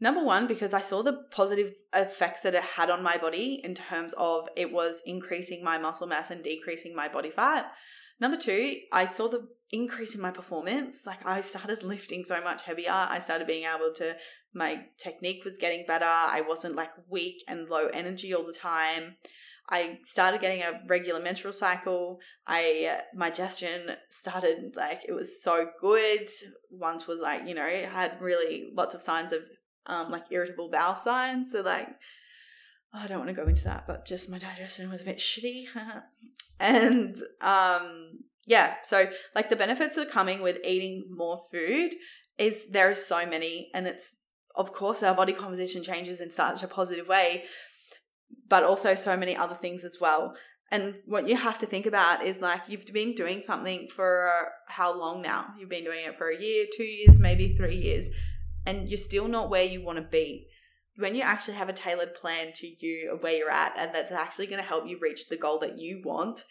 Number 0.00 0.24
one, 0.24 0.46
because 0.46 0.74
I 0.74 0.80
saw 0.80 1.02
the 1.02 1.24
positive 1.30 1.72
effects 1.94 2.42
that 2.42 2.54
it 2.54 2.62
had 2.62 2.90
on 2.90 3.02
my 3.02 3.16
body 3.16 3.60
in 3.62 3.74
terms 3.74 4.12
of 4.14 4.48
it 4.56 4.72
was 4.72 5.00
increasing 5.06 5.62
my 5.62 5.78
muscle 5.78 6.06
mass 6.06 6.30
and 6.30 6.42
decreasing 6.42 6.94
my 6.94 7.08
body 7.08 7.30
fat. 7.30 7.72
Number 8.20 8.36
two, 8.36 8.76
I 8.92 9.06
saw 9.06 9.28
the 9.28 9.48
increase 9.70 10.14
in 10.14 10.20
my 10.20 10.30
performance. 10.30 11.04
Like 11.06 11.24
I 11.26 11.40
started 11.40 11.82
lifting 11.84 12.24
so 12.24 12.42
much 12.42 12.62
heavier. 12.62 12.90
I 12.90 13.20
started 13.20 13.46
being 13.46 13.64
able 13.64 13.92
to, 13.94 14.16
my 14.52 14.84
technique 14.98 15.44
was 15.44 15.58
getting 15.58 15.84
better. 15.86 16.04
I 16.04 16.42
wasn't 16.46 16.76
like 16.76 16.90
weak 17.08 17.42
and 17.48 17.68
low 17.68 17.86
energy 17.86 18.34
all 18.34 18.46
the 18.46 18.52
time. 18.52 19.16
I 19.68 19.98
started 20.04 20.42
getting 20.42 20.62
a 20.62 20.82
regular 20.86 21.20
menstrual 21.20 21.54
cycle. 21.54 22.18
I 22.46 22.90
uh, 22.92 23.00
my 23.14 23.30
digestion 23.30 23.96
started 24.10 24.74
like 24.76 25.00
it 25.08 25.12
was 25.12 25.42
so 25.42 25.68
good. 25.80 26.28
Once 26.70 27.06
was 27.06 27.22
like 27.22 27.48
you 27.48 27.54
know 27.54 27.64
it 27.64 27.88
had 27.88 28.20
really 28.20 28.70
lots 28.74 28.94
of 28.94 29.02
signs 29.02 29.32
of 29.32 29.40
um, 29.86 30.10
like 30.10 30.24
irritable 30.30 30.70
bowel 30.70 30.96
signs. 30.96 31.52
So 31.52 31.62
like, 31.62 31.88
oh, 32.92 33.00
I 33.00 33.06
don't 33.06 33.18
want 33.18 33.28
to 33.28 33.34
go 33.34 33.48
into 33.48 33.64
that, 33.64 33.86
but 33.86 34.06
just 34.06 34.30
my 34.30 34.38
digestion 34.38 34.90
was 34.90 35.02
a 35.02 35.04
bit 35.04 35.18
shitty. 35.18 35.64
and 36.60 37.16
um, 37.40 38.20
yeah, 38.46 38.74
so 38.82 39.08
like 39.34 39.50
the 39.50 39.56
benefits 39.56 39.98
are 39.98 40.04
coming 40.04 40.42
with 40.42 40.58
eating 40.64 41.04
more 41.10 41.42
food 41.50 41.94
is 42.38 42.66
there 42.70 42.90
is 42.90 43.04
so 43.04 43.24
many, 43.26 43.70
and 43.74 43.86
it's 43.86 44.16
of 44.56 44.72
course 44.72 45.02
our 45.02 45.14
body 45.14 45.32
composition 45.32 45.82
changes 45.82 46.20
in 46.20 46.30
such 46.30 46.62
a 46.62 46.68
positive 46.68 47.08
way, 47.08 47.44
but 48.48 48.64
also 48.64 48.94
so 48.94 49.16
many 49.16 49.36
other 49.36 49.54
things 49.54 49.84
as 49.84 49.98
well. 50.00 50.34
And 50.70 50.96
what 51.06 51.28
you 51.28 51.36
have 51.36 51.58
to 51.60 51.66
think 51.66 51.86
about 51.86 52.24
is 52.24 52.40
like 52.40 52.62
you've 52.68 52.86
been 52.86 53.14
doing 53.14 53.42
something 53.42 53.88
for 53.94 54.28
how 54.66 54.98
long 54.98 55.22
now? 55.22 55.54
You've 55.58 55.68
been 55.68 55.84
doing 55.84 56.04
it 56.04 56.16
for 56.16 56.30
a 56.30 56.40
year, 56.40 56.66
two 56.76 56.84
years, 56.84 57.20
maybe 57.20 57.54
three 57.54 57.76
years 57.76 58.08
and 58.66 58.88
you're 58.88 58.96
still 58.96 59.28
not 59.28 59.50
where 59.50 59.64
you 59.64 59.82
want 59.84 59.98
to 59.98 60.04
be, 60.04 60.48
when 60.96 61.14
you 61.14 61.22
actually 61.22 61.54
have 61.54 61.68
a 61.68 61.72
tailored 61.72 62.14
plan 62.14 62.52
to 62.54 62.66
you 62.66 63.12
of 63.12 63.22
where 63.22 63.36
you're 63.36 63.50
at 63.50 63.74
and 63.76 63.94
that's 63.94 64.12
actually 64.12 64.46
going 64.46 64.62
to 64.62 64.68
help 64.68 64.86
you 64.86 64.98
reach 65.00 65.28
the 65.28 65.36
goal 65.36 65.58
that 65.58 65.78
you 65.78 66.00
want, 66.04 66.44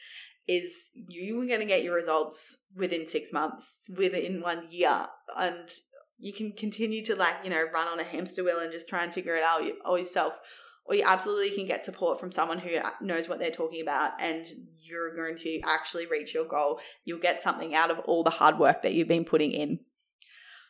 is 0.47 0.89
you 0.93 1.41
are 1.41 1.47
going 1.47 1.61
to 1.61 1.65
get 1.65 1.83
your 1.83 1.95
results 1.95 2.57
within 2.75 3.07
six 3.07 3.31
months, 3.31 3.77
within 3.95 4.41
one 4.41 4.67
year. 4.69 5.07
And 5.37 5.69
you 6.17 6.33
can 6.33 6.51
continue 6.51 7.03
to 7.05 7.15
like, 7.15 7.35
you 7.43 7.49
know, 7.49 7.63
run 7.73 7.87
on 7.87 7.99
a 7.99 8.03
hamster 8.03 8.43
wheel 8.43 8.59
and 8.59 8.71
just 8.71 8.89
try 8.89 9.03
and 9.03 9.13
figure 9.13 9.35
it 9.35 9.43
out 9.43 9.63
all 9.85 9.97
yourself. 9.97 10.37
Or 10.85 10.95
you 10.95 11.03
absolutely 11.05 11.55
can 11.55 11.65
get 11.65 11.85
support 11.85 12.19
from 12.19 12.33
someone 12.33 12.59
who 12.59 12.75
uh, 12.75 12.89
knows 12.99 13.29
what 13.29 13.39
they're 13.39 13.51
talking 13.51 13.81
about 13.81 14.21
and 14.21 14.45
you're 14.81 15.15
going 15.15 15.37
to 15.37 15.61
actually 15.61 16.07
reach 16.07 16.33
your 16.33 16.45
goal. 16.45 16.79
You'll 17.05 17.19
get 17.19 17.41
something 17.41 17.73
out 17.73 17.89
of 17.89 17.99
all 17.99 18.23
the 18.23 18.29
hard 18.29 18.59
work 18.59 18.81
that 18.81 18.93
you've 18.93 19.07
been 19.07 19.23
putting 19.23 19.51
in. 19.51 19.79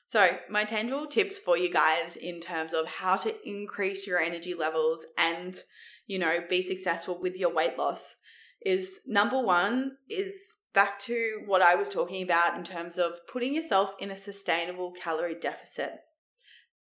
So, 0.05 0.37
my 0.49 0.63
tangible 0.63 1.07
tips 1.07 1.39
for 1.39 1.57
you 1.57 1.71
guys 1.71 2.17
in 2.17 2.39
terms 2.39 2.73
of 2.73 2.87
how 2.87 3.15
to 3.17 3.49
increase 3.49 4.05
your 4.05 4.19
energy 4.19 4.53
levels 4.53 5.05
and, 5.17 5.57
you 6.05 6.19
know, 6.19 6.39
be 6.49 6.61
successful 6.61 7.19
with 7.19 7.39
your 7.39 7.53
weight 7.53 7.77
loss 7.77 8.15
is 8.65 8.99
number 9.07 9.41
one 9.41 9.97
is 10.09 10.35
back 10.73 10.99
to 10.99 11.43
what 11.45 11.61
I 11.61 11.75
was 11.75 11.89
talking 11.89 12.23
about 12.23 12.57
in 12.57 12.63
terms 12.63 12.97
of 12.97 13.13
putting 13.31 13.53
yourself 13.53 13.93
in 13.99 14.11
a 14.11 14.17
sustainable 14.17 14.91
calorie 14.91 15.39
deficit. 15.39 15.93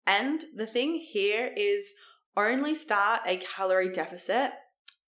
And 0.06 0.44
the 0.54 0.66
thing 0.66 0.94
here 0.94 1.52
is 1.56 1.92
only 2.36 2.74
start 2.74 3.22
a 3.26 3.38
calorie 3.38 3.92
deficit 3.92 4.52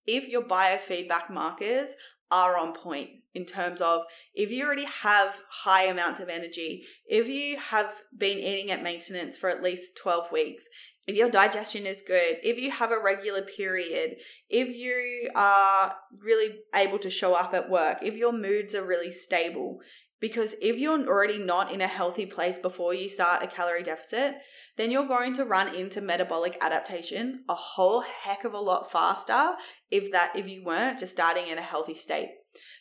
if 0.05 0.27
your 0.27 0.41
biofeedback 0.41 1.29
markers 1.29 1.95
are 2.31 2.57
on 2.57 2.73
point 2.73 3.09
in 3.33 3.45
terms 3.45 3.81
of 3.81 4.01
if 4.33 4.51
you 4.51 4.65
already 4.65 4.85
have 4.85 5.41
high 5.49 5.85
amounts 5.85 6.19
of 6.19 6.29
energy, 6.29 6.83
if 7.07 7.27
you 7.27 7.57
have 7.57 8.01
been 8.17 8.39
eating 8.39 8.71
at 8.71 8.83
maintenance 8.83 9.37
for 9.37 9.49
at 9.49 9.63
least 9.63 9.97
12 9.97 10.31
weeks, 10.31 10.63
if 11.07 11.15
your 11.15 11.29
digestion 11.29 11.85
is 11.85 12.03
good, 12.05 12.37
if 12.43 12.59
you 12.59 12.69
have 12.69 12.91
a 12.91 12.99
regular 12.99 13.41
period, 13.41 14.17
if 14.49 14.75
you 14.75 15.29
are 15.35 15.95
really 16.21 16.59
able 16.75 16.99
to 16.99 17.09
show 17.09 17.33
up 17.33 17.53
at 17.53 17.69
work, 17.69 17.99
if 18.03 18.15
your 18.15 18.31
moods 18.31 18.75
are 18.75 18.85
really 18.85 19.11
stable, 19.11 19.79
because 20.19 20.55
if 20.61 20.77
you're 20.77 21.07
already 21.07 21.37
not 21.37 21.71
in 21.71 21.81
a 21.81 21.87
healthy 21.87 22.25
place 22.25 22.57
before 22.57 22.93
you 22.93 23.09
start 23.09 23.41
a 23.41 23.47
calorie 23.47 23.83
deficit, 23.83 24.37
then 24.77 24.91
you're 24.91 25.07
going 25.07 25.33
to 25.35 25.45
run 25.45 25.73
into 25.75 26.01
metabolic 26.01 26.57
adaptation 26.61 27.43
a 27.49 27.55
whole 27.55 28.01
heck 28.01 28.43
of 28.43 28.53
a 28.53 28.59
lot 28.59 28.91
faster 28.91 29.55
if 29.89 30.11
that 30.11 30.35
if 30.35 30.47
you 30.47 30.63
weren't 30.63 30.99
just 30.99 31.11
starting 31.11 31.47
in 31.47 31.57
a 31.57 31.61
healthy 31.61 31.95
state. 31.95 32.29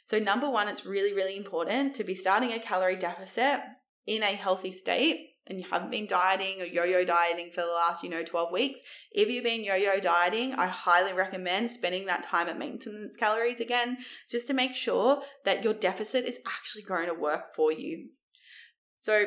So 0.04 0.18
number 0.18 0.48
1, 0.48 0.68
it's 0.68 0.86
really 0.86 1.12
really 1.12 1.36
important 1.36 1.94
to 1.96 2.04
be 2.04 2.14
starting 2.14 2.52
a 2.52 2.58
calorie 2.58 2.96
deficit 2.96 3.60
in 4.06 4.22
a 4.22 4.26
healthy 4.26 4.72
state 4.72 5.28
and 5.48 5.58
you 5.58 5.64
haven't 5.70 5.90
been 5.90 6.06
dieting 6.06 6.60
or 6.60 6.64
yo-yo 6.64 7.04
dieting 7.04 7.50
for 7.50 7.62
the 7.62 7.68
last, 7.68 8.02
you 8.02 8.10
know, 8.10 8.22
12 8.22 8.52
weeks, 8.52 8.80
if 9.12 9.28
you've 9.28 9.44
been 9.44 9.64
yo-yo 9.64 9.98
dieting, 9.98 10.52
I 10.54 10.66
highly 10.66 11.12
recommend 11.12 11.70
spending 11.70 12.06
that 12.06 12.24
time 12.24 12.48
at 12.48 12.58
maintenance 12.58 13.16
calories 13.16 13.60
again, 13.60 13.98
just 14.30 14.46
to 14.48 14.54
make 14.54 14.74
sure 14.74 15.22
that 15.44 15.64
your 15.64 15.74
deficit 15.74 16.24
is 16.24 16.38
actually 16.46 16.82
going 16.82 17.06
to 17.06 17.14
work 17.14 17.54
for 17.56 17.72
you. 17.72 18.10
So, 18.98 19.26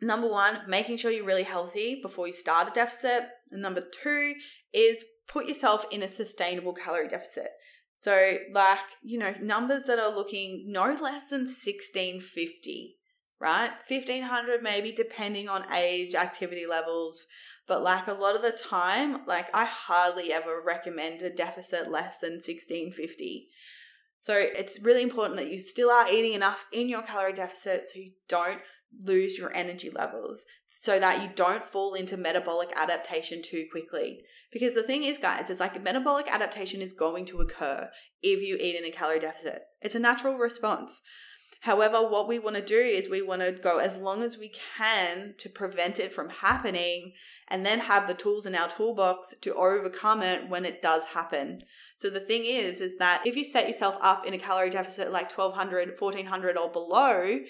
number 0.00 0.28
one, 0.28 0.60
making 0.68 0.98
sure 0.98 1.10
you're 1.10 1.24
really 1.24 1.42
healthy 1.42 2.00
before 2.00 2.26
you 2.26 2.32
start 2.32 2.68
a 2.68 2.72
deficit. 2.72 3.28
And 3.50 3.62
number 3.62 3.80
two 3.80 4.34
is 4.72 5.04
put 5.28 5.46
yourself 5.46 5.86
in 5.90 6.02
a 6.02 6.08
sustainable 6.08 6.74
calorie 6.74 7.08
deficit. 7.08 7.48
So, 7.98 8.38
like, 8.52 8.78
you 9.02 9.18
know, 9.18 9.34
numbers 9.40 9.84
that 9.84 9.98
are 9.98 10.14
looking 10.14 10.64
no 10.68 10.96
less 11.00 11.28
than 11.28 11.40
1650 11.40 12.98
right? 13.40 13.70
1500 13.86 14.62
maybe 14.62 14.92
depending 14.92 15.48
on 15.48 15.70
age, 15.72 16.14
activity 16.14 16.66
levels. 16.66 17.26
But 17.66 17.82
like 17.82 18.06
a 18.06 18.14
lot 18.14 18.34
of 18.34 18.42
the 18.42 18.52
time, 18.52 19.26
like 19.26 19.46
I 19.54 19.64
hardly 19.66 20.32
ever 20.32 20.62
recommend 20.64 21.22
a 21.22 21.30
deficit 21.30 21.90
less 21.90 22.18
than 22.18 22.32
1650. 22.32 23.48
So 24.20 24.34
it's 24.34 24.82
really 24.82 25.02
important 25.02 25.36
that 25.36 25.50
you 25.50 25.58
still 25.58 25.90
are 25.90 26.10
eating 26.10 26.32
enough 26.32 26.64
in 26.72 26.88
your 26.88 27.02
calorie 27.02 27.32
deficit 27.32 27.88
so 27.88 28.00
you 28.00 28.12
don't 28.28 28.60
lose 29.02 29.36
your 29.36 29.54
energy 29.54 29.90
levels 29.90 30.46
so 30.78 31.00
that 31.00 31.20
you 31.20 31.28
don't 31.34 31.64
fall 31.64 31.94
into 31.94 32.16
metabolic 32.16 32.72
adaptation 32.76 33.42
too 33.42 33.66
quickly. 33.70 34.22
Because 34.52 34.74
the 34.74 34.82
thing 34.82 35.02
is, 35.02 35.18
guys, 35.18 35.50
it's 35.50 35.58
like 35.58 35.82
metabolic 35.82 36.28
adaptation 36.32 36.80
is 36.80 36.92
going 36.92 37.24
to 37.26 37.40
occur 37.40 37.90
if 38.22 38.40
you 38.40 38.56
eat 38.60 38.76
in 38.76 38.84
a 38.84 38.90
calorie 38.90 39.18
deficit. 39.18 39.62
It's 39.82 39.96
a 39.96 39.98
natural 39.98 40.38
response. 40.38 41.02
However, 41.62 42.08
what 42.08 42.28
we 42.28 42.38
want 42.38 42.54
to 42.54 42.62
do 42.62 42.78
is 42.78 43.10
we 43.10 43.20
want 43.20 43.42
to 43.42 43.50
go 43.50 43.78
as 43.78 43.96
long 43.96 44.22
as 44.22 44.38
we 44.38 44.52
can 44.76 45.34
to 45.38 45.48
prevent 45.48 45.98
it 45.98 46.12
from 46.12 46.28
happening 46.28 47.14
and 47.48 47.66
then 47.66 47.80
have 47.80 48.06
the 48.06 48.14
tools 48.14 48.46
in 48.46 48.54
our 48.54 48.68
toolbox 48.68 49.34
to 49.40 49.54
overcome 49.54 50.22
it 50.22 50.48
when 50.48 50.64
it 50.64 50.80
does 50.80 51.06
happen. 51.06 51.62
So 51.96 52.08
the 52.08 52.20
thing 52.20 52.44
is 52.44 52.80
is 52.80 52.98
that 52.98 53.26
if 53.26 53.36
you 53.36 53.42
set 53.42 53.66
yourself 53.66 53.96
up 54.00 54.24
in 54.24 54.34
a 54.34 54.38
calorie 54.38 54.70
deficit 54.70 55.10
like 55.10 55.36
1200, 55.36 55.98
1400 55.98 56.56
or 56.56 56.70
below, 56.70 57.40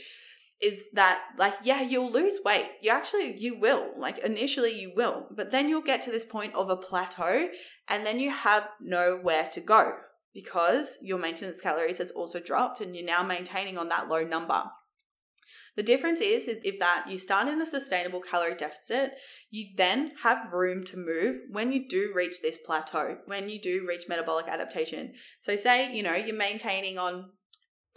is 0.61 0.89
that 0.95 1.23
like 1.37 1.55
yeah 1.63 1.81
you'll 1.81 2.11
lose 2.11 2.39
weight 2.45 2.69
you 2.83 2.91
actually 2.91 3.37
you 3.39 3.59
will 3.59 3.93
like 3.97 4.19
initially 4.19 4.73
you 4.73 4.93
will 4.97 5.29
but 5.37 5.53
then 5.53 5.69
you'll 5.69 5.81
get 5.81 6.03
to 6.03 6.11
this 6.11 6.25
point 6.25 6.53
of 6.55 6.69
a 6.69 6.77
plateau 6.77 7.49
and 7.89 8.05
then 8.05 8.19
you 8.19 8.31
have 8.31 8.69
nowhere 8.81 9.49
to 9.53 9.61
go 9.61 9.93
because 10.39 10.99
your 11.03 11.19
maintenance 11.19 11.61
calories 11.61 11.99
has 11.99 12.13
also 12.13 12.39
dropped 12.39 12.81
and 12.81 12.95
you're 12.95 13.05
now 13.05 13.25
maintaining 13.25 13.77
on 13.77 13.89
that 13.89 14.09
low 14.09 14.23
number. 14.23 14.63
The 15.77 15.83
difference 15.83 16.21
is, 16.21 16.47
is 16.47 16.59
if 16.65 16.79
that 16.79 17.07
you 17.09 17.19
start 17.19 17.49
in 17.49 17.61
a 17.61 17.67
sustainable 17.67 18.21
calorie 18.21 18.55
deficit, 18.55 19.13
you 19.51 19.67
then 19.77 20.13
have 20.23 20.53
room 20.53 20.85
to 20.87 20.97
move 20.97 21.41
when 21.51 21.73
you 21.73 21.89
do 21.89 22.13
reach 22.15 22.41
this 22.41 22.59
plateau, 22.59 23.19
when 23.27 23.49
you 23.49 23.61
do 23.61 23.85
reach 23.89 24.09
metabolic 24.09 24.47
adaptation. 24.47 25.15
So 25.41 25.57
say, 25.57 25.95
you 25.95 26.05
know, 26.05 26.15
you're 26.15 26.37
maintaining 26.37 26.99
on 26.99 27.31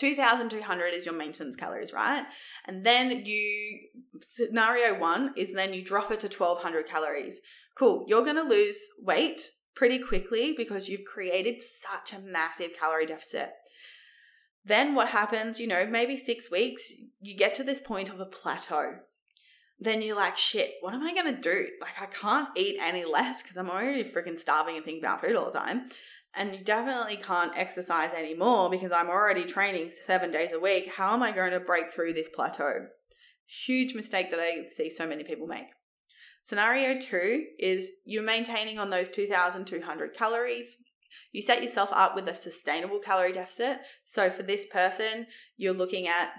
2200 0.02 0.96
is 0.96 1.06
your 1.06 1.14
maintenance 1.14 1.56
calories, 1.56 1.94
right? 1.94 2.26
And 2.66 2.84
then 2.84 3.24
you 3.24 3.80
scenario 4.20 5.00
1 5.00 5.34
is 5.38 5.54
then 5.54 5.76
you 5.76 5.84
drop 5.84 6.12
it 6.12 6.22
to 6.22 6.28
1200 6.28 6.88
calories. 6.88 7.40
Cool. 7.76 8.06
You're 8.08 8.24
going 8.24 8.36
to 8.36 8.42
lose 8.42 8.80
weight 9.00 9.52
pretty 9.76 10.00
quickly 10.00 10.56
because 10.58 10.90
you've 10.90 11.06
created 11.06 11.62
such 11.62 12.14
a 12.14 12.20
massive 12.20 12.72
calorie 12.78 13.06
deficit. 13.06 13.52
Then 14.66 14.96
what 14.96 15.10
happens, 15.10 15.60
you 15.60 15.68
know, 15.68 15.86
maybe 15.86 16.18
six 16.18 16.50
weeks, 16.50 16.92
you 17.20 17.38
get 17.38 17.54
to 17.56 17.64
this 17.64 17.80
point 17.80 18.10
of 18.10 18.20
a 18.20 18.26
plateau. 18.26 18.96
Then 19.80 20.02
you're 20.02 20.16
like, 20.16 20.36
shit, 20.36 20.74
what 20.82 20.96
am 20.96 21.04
I 21.04 21.14
to 21.14 21.42
do? 21.42 21.68
Like, 21.80 22.02
I 22.02 22.08
can't 22.08 22.50
eat 22.56 22.78
any 22.82 23.06
less 23.06 23.44
because 23.44 23.58
I'm 23.58 23.70
already 23.70 24.04
freaking 24.04 24.38
starving 24.38 24.78
and 24.78 24.86
thinking 24.86 25.04
about 25.04 25.24
food 25.24 25.36
all 25.36 25.52
the 25.52 25.60
time. 25.60 25.90
And 26.36 26.54
you 26.54 26.64
definitely 26.64 27.18
can't 27.18 27.58
exercise 27.58 28.14
anymore 28.14 28.70
because 28.70 28.92
I'm 28.92 29.10
already 29.10 29.44
training 29.44 29.92
seven 30.06 30.32
days 30.32 30.54
a 30.54 30.60
week. 30.60 30.94
How 30.96 31.14
am 31.14 31.24
I 31.24 31.32
going 31.32 31.52
to 31.52 31.60
break 31.60 31.92
through 31.92 32.14
this 32.14 32.30
plateau? 32.30 32.88
Huge 33.46 33.94
mistake 33.94 34.32
that 34.32 34.40
I 34.40 34.68
see 34.68 34.90
so 34.90 35.06
many 35.06 35.24
people 35.24 35.48
make. 35.48 35.68
Scenario 36.42 37.00
two 37.00 37.46
is 37.60 37.92
you're 38.06 38.24
maintaining 38.24 38.80
on 38.80 38.90
those 38.90 39.10
2,200 39.10 40.14
calories. 40.14 40.78
You 41.34 41.42
set 41.42 41.62
yourself 41.62 41.90
up 41.92 42.16
with 42.16 42.28
a 42.30 42.36
sustainable 42.36 43.00
calorie 43.00 43.34
deficit. 43.34 43.80
So 44.06 44.30
for 44.30 44.44
this 44.44 44.66
person, 44.66 45.28
you're 45.58 45.74
looking 45.74 46.08
at, 46.08 46.32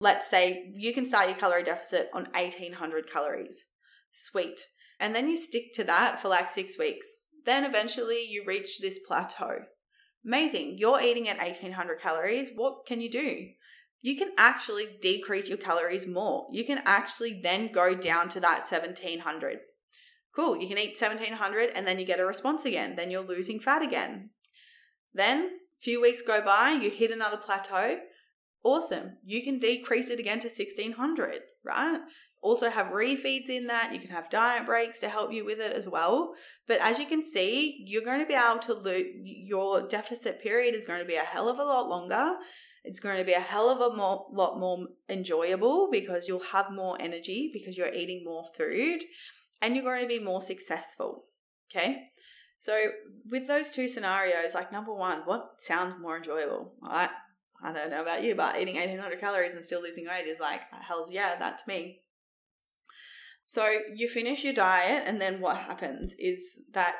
let's 0.00 0.28
say, 0.28 0.72
you 0.74 0.92
can 0.92 1.06
start 1.06 1.28
your 1.28 1.38
calorie 1.38 1.62
deficit 1.62 2.10
on 2.12 2.24
1,800 2.34 3.10
calories. 3.10 3.66
Sweet. 4.10 4.60
And 5.00 5.14
then 5.14 5.28
you 5.28 5.36
stick 5.36 5.72
to 5.74 5.84
that 5.84 6.20
for 6.20 6.28
like 6.28 6.50
six 6.50 6.76
weeks. 6.76 7.06
Then 7.48 7.64
eventually 7.64 8.26
you 8.28 8.44
reach 8.46 8.78
this 8.78 9.00
plateau. 9.06 9.64
Amazing. 10.24 10.76
You're 10.78 11.00
eating 11.00 11.28
at 11.28 11.38
1800 11.38 12.00
calories. 12.00 12.50
What 12.54 12.86
can 12.86 13.00
you 13.00 13.10
do? 13.10 13.48
you 14.00 14.16
can 14.16 14.30
actually 14.38 14.86
decrease 15.00 15.48
your 15.48 15.58
calories 15.58 16.06
more. 16.06 16.46
You 16.52 16.64
can 16.64 16.80
actually 16.84 17.40
then 17.42 17.72
go 17.72 17.94
down 17.94 18.28
to 18.30 18.40
that 18.40 18.70
1700. 18.70 19.58
Cool, 20.34 20.56
you 20.56 20.68
can 20.68 20.78
eat 20.78 21.00
1700 21.00 21.70
and 21.74 21.86
then 21.86 21.98
you 21.98 22.06
get 22.06 22.20
a 22.20 22.24
response 22.24 22.64
again. 22.64 22.94
Then 22.94 23.10
you're 23.10 23.22
losing 23.22 23.58
fat 23.58 23.82
again. 23.82 24.30
Then, 25.12 25.46
a 25.46 25.80
few 25.80 26.00
weeks 26.00 26.22
go 26.22 26.40
by, 26.40 26.78
you 26.80 26.90
hit 26.90 27.10
another 27.10 27.36
plateau. 27.36 27.98
Awesome. 28.62 29.18
You 29.24 29.42
can 29.42 29.58
decrease 29.58 30.10
it 30.10 30.20
again 30.20 30.38
to 30.40 30.48
1600, 30.48 31.40
right? 31.64 32.00
Also, 32.40 32.70
have 32.70 32.88
refeeds 32.88 33.48
in 33.48 33.66
that. 33.66 33.92
You 33.92 33.98
can 33.98 34.10
have 34.10 34.30
diet 34.30 34.66
breaks 34.66 35.00
to 35.00 35.08
help 35.08 35.32
you 35.32 35.44
with 35.44 35.60
it 35.60 35.76
as 35.76 35.88
well. 35.88 36.34
But 36.66 36.80
as 36.80 36.98
you 36.98 37.06
can 37.06 37.24
see, 37.24 37.82
you're 37.86 38.04
going 38.04 38.20
to 38.20 38.26
be 38.26 38.34
able 38.34 38.60
to 38.60 38.74
lose 38.74 39.06
your 39.14 39.88
deficit 39.88 40.40
period 40.40 40.74
is 40.74 40.84
going 40.84 41.00
to 41.00 41.06
be 41.06 41.16
a 41.16 41.20
hell 41.20 41.48
of 41.48 41.58
a 41.58 41.64
lot 41.64 41.88
longer 41.88 42.36
it's 42.84 43.00
going 43.00 43.18
to 43.18 43.24
be 43.24 43.32
a 43.34 43.40
hell 43.40 43.68
of 43.68 43.80
a 43.80 43.94
more, 43.94 44.26
lot 44.32 44.58
more 44.58 44.86
enjoyable 45.10 45.90
because 45.90 46.26
you'll 46.26 46.40
have 46.52 46.72
more 46.72 46.96
energy 47.00 47.50
because 47.52 47.76
you're 47.76 47.92
eating 47.92 48.24
more 48.24 48.44
food 48.56 49.02
and 49.60 49.74
you're 49.74 49.84
going 49.84 50.02
to 50.02 50.08
be 50.08 50.18
more 50.18 50.40
successful. 50.40 51.24
Okay. 51.70 52.08
So, 52.60 52.92
with 53.30 53.46
those 53.46 53.70
two 53.70 53.88
scenarios, 53.88 54.54
like 54.54 54.72
number 54.72 54.92
one, 54.92 55.20
what 55.26 55.60
sounds 55.60 55.96
more 56.00 56.16
enjoyable? 56.16 56.74
I, 56.82 57.10
I 57.62 57.72
don't 57.72 57.90
know 57.90 58.02
about 58.02 58.24
you, 58.24 58.34
but 58.34 58.60
eating 58.60 58.76
1800 58.76 59.20
calories 59.20 59.54
and 59.54 59.64
still 59.64 59.82
losing 59.82 60.06
weight 60.06 60.26
is 60.26 60.40
like, 60.40 60.62
hell's 60.72 61.12
yeah, 61.12 61.36
that's 61.38 61.66
me. 61.66 62.00
So, 63.50 63.66
you 63.94 64.08
finish 64.08 64.44
your 64.44 64.52
diet, 64.52 65.04
and 65.06 65.18
then 65.18 65.40
what 65.40 65.56
happens 65.56 66.14
is 66.18 66.60
that 66.74 66.94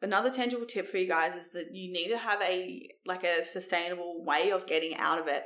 another 0.00 0.30
tangible 0.30 0.64
tip 0.64 0.86
for 0.86 0.96
you 0.96 1.08
guys 1.08 1.34
is 1.34 1.50
that 1.54 1.74
you 1.74 1.92
need 1.92 2.10
to 2.10 2.18
have 2.18 2.40
a 2.40 2.88
like 3.04 3.24
a 3.24 3.44
sustainable 3.44 4.24
way 4.24 4.52
of 4.52 4.66
getting 4.66 4.94
out 4.94 5.18
of 5.18 5.26
it 5.26 5.42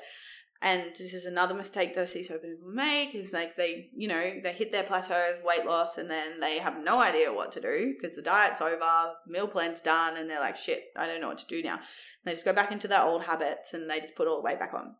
and 0.62 0.90
this 0.90 1.12
is 1.12 1.26
another 1.26 1.54
mistake 1.54 1.94
that 1.94 2.02
I 2.02 2.04
see 2.04 2.22
so 2.22 2.38
many 2.40 2.54
people 2.54 2.70
make 2.70 3.16
is 3.16 3.32
like 3.32 3.56
they, 3.56 3.90
you 3.96 4.06
know, 4.06 4.40
they 4.42 4.52
hit 4.52 4.70
their 4.70 4.84
plateau 4.84 5.34
of 5.34 5.44
weight 5.44 5.66
loss 5.66 5.98
and 5.98 6.08
then 6.08 6.38
they 6.38 6.58
have 6.58 6.84
no 6.84 7.00
idea 7.00 7.32
what 7.32 7.50
to 7.52 7.60
do 7.60 7.94
because 7.94 8.14
the 8.14 8.22
diet's 8.22 8.60
over, 8.60 9.14
meal 9.26 9.48
plan's 9.48 9.80
done, 9.80 10.16
and 10.16 10.30
they're 10.30 10.38
like, 10.38 10.56
shit, 10.56 10.84
I 10.96 11.06
don't 11.06 11.20
know 11.20 11.28
what 11.28 11.38
to 11.38 11.46
do 11.46 11.62
now. 11.62 11.74
And 11.74 11.82
they 12.24 12.32
just 12.32 12.44
go 12.44 12.52
back 12.52 12.70
into 12.70 12.86
their 12.86 13.02
old 13.02 13.24
habits 13.24 13.74
and 13.74 13.90
they 13.90 13.98
just 13.98 14.14
put 14.14 14.28
all 14.28 14.36
the 14.36 14.42
weight 14.42 14.60
back 14.60 14.72
on. 14.72 14.94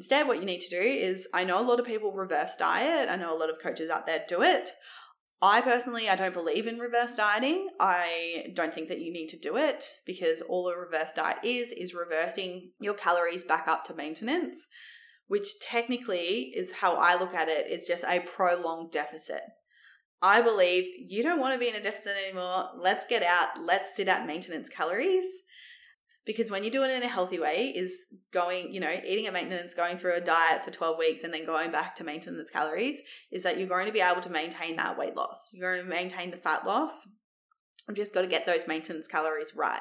Instead, 0.00 0.26
what 0.26 0.38
you 0.38 0.46
need 0.46 0.62
to 0.62 0.70
do 0.70 0.80
is 0.80 1.28
I 1.34 1.44
know 1.44 1.60
a 1.60 1.68
lot 1.68 1.78
of 1.78 1.84
people 1.84 2.10
reverse 2.10 2.56
diet. 2.56 3.10
I 3.10 3.16
know 3.16 3.34
a 3.34 3.36
lot 3.36 3.50
of 3.50 3.60
coaches 3.62 3.90
out 3.90 4.06
there 4.06 4.24
do 4.26 4.40
it. 4.40 4.70
I 5.42 5.60
personally, 5.60 6.08
I 6.08 6.16
don't 6.16 6.32
believe 6.32 6.66
in 6.66 6.78
reverse 6.78 7.16
dieting. 7.16 7.68
I 7.78 8.46
don't 8.54 8.72
think 8.72 8.88
that 8.88 9.02
you 9.02 9.12
need 9.12 9.28
to 9.28 9.38
do 9.38 9.58
it 9.58 9.84
because 10.06 10.40
all 10.40 10.68
a 10.68 10.74
reverse 10.74 11.12
diet 11.12 11.40
is, 11.44 11.72
is 11.72 11.92
reversing 11.92 12.70
your 12.80 12.94
calories 12.94 13.44
back 13.44 13.68
up 13.68 13.84
to 13.84 13.94
maintenance, 13.94 14.68
which 15.28 15.60
technically 15.60 16.50
is 16.56 16.72
how 16.72 16.94
I 16.94 17.20
look 17.20 17.34
at 17.34 17.50
it. 17.50 17.66
It's 17.68 17.86
just 17.86 18.04
a 18.04 18.20
prolonged 18.20 18.92
deficit. 18.92 19.42
I 20.22 20.40
believe 20.40 20.90
you 21.10 21.22
don't 21.22 21.40
want 21.40 21.52
to 21.52 21.60
be 21.60 21.68
in 21.68 21.76
a 21.76 21.82
deficit 21.82 22.14
anymore. 22.24 22.70
Let's 22.78 23.04
get 23.04 23.22
out. 23.22 23.62
Let's 23.62 23.94
sit 23.94 24.08
at 24.08 24.26
maintenance 24.26 24.70
calories 24.70 25.26
because 26.30 26.48
when 26.48 26.62
you 26.62 26.70
do 26.70 26.84
it 26.84 26.92
in 26.92 27.02
a 27.02 27.08
healthy 27.08 27.40
way 27.40 27.72
is 27.74 28.04
going 28.32 28.72
you 28.72 28.78
know 28.78 29.00
eating 29.04 29.26
at 29.26 29.32
maintenance 29.32 29.74
going 29.74 29.96
through 29.96 30.14
a 30.14 30.20
diet 30.20 30.64
for 30.64 30.70
12 30.70 30.96
weeks 30.96 31.24
and 31.24 31.34
then 31.34 31.44
going 31.44 31.72
back 31.72 31.92
to 31.92 32.04
maintenance 32.04 32.50
calories 32.50 33.00
is 33.32 33.42
that 33.42 33.58
you're 33.58 33.66
going 33.66 33.86
to 33.86 33.92
be 33.92 34.00
able 34.00 34.20
to 34.20 34.30
maintain 34.30 34.76
that 34.76 34.96
weight 34.96 35.16
loss. 35.16 35.50
You're 35.52 35.74
going 35.74 35.84
to 35.84 35.90
maintain 35.90 36.30
the 36.30 36.36
fat 36.36 36.64
loss. 36.64 37.08
You've 37.88 37.96
just 37.96 38.14
got 38.14 38.20
to 38.20 38.28
get 38.28 38.46
those 38.46 38.68
maintenance 38.68 39.08
calories 39.08 39.56
right 39.56 39.80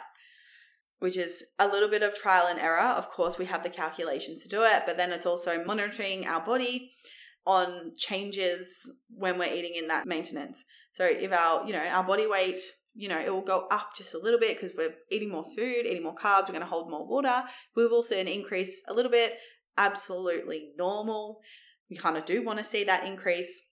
which 0.98 1.18
is 1.18 1.44
a 1.60 1.68
little 1.68 1.88
bit 1.88 2.02
of 2.02 2.16
trial 2.16 2.48
and 2.50 2.60
error. 2.60 2.80
Of 2.80 3.10
course 3.10 3.38
we 3.38 3.46
have 3.46 3.62
the 3.62 3.70
calculations 3.70 4.42
to 4.42 4.50
do 4.50 4.64
it 4.64 4.84
but 4.88 4.98
then 4.98 5.12
it's 5.12 5.28
also 5.28 5.64
monitoring 5.66 6.26
our 6.26 6.44
body 6.44 6.90
on 7.46 7.94
changes 7.96 8.92
when 9.16 9.38
we're 9.38 9.54
eating 9.54 9.76
in 9.76 9.88
that 9.90 10.08
maintenance. 10.08 10.66
So 10.94 11.06
if 11.06 11.32
our 11.32 11.68
you 11.68 11.74
know 11.74 11.86
our 11.94 12.04
body 12.04 12.26
weight 12.26 12.60
you 12.94 13.08
know, 13.08 13.20
it 13.20 13.34
will 13.34 13.42
go 13.42 13.68
up 13.72 13.96
just 13.96 14.14
a 14.14 14.20
little 14.20 14.40
bit 14.40 14.56
because 14.58 14.76
we're 14.78 14.96
eating 15.12 15.32
more 15.32 15.46
food, 15.56 15.86
eating 15.86 16.04
more 16.04 16.16
carbs, 16.16 16.44
we're 16.44 16.54
going 16.54 16.62
to 16.62 16.66
hold 16.66 16.90
more 16.90 17.08
water. 17.08 17.44
We 17.76 17.88
will 17.88 18.04
see 18.04 18.20
an 18.20 18.28
increase 18.28 18.82
a 18.88 18.94
little 18.94 19.12
bit, 19.12 19.38
absolutely 19.78 20.72
normal. 20.78 21.42
We 21.90 21.96
kind 21.96 22.18
of 22.18 22.26
do 22.26 22.44
want 22.44 22.60
to 22.60 22.66
see 22.66 22.84
that 22.84 23.06
increase. 23.06 23.68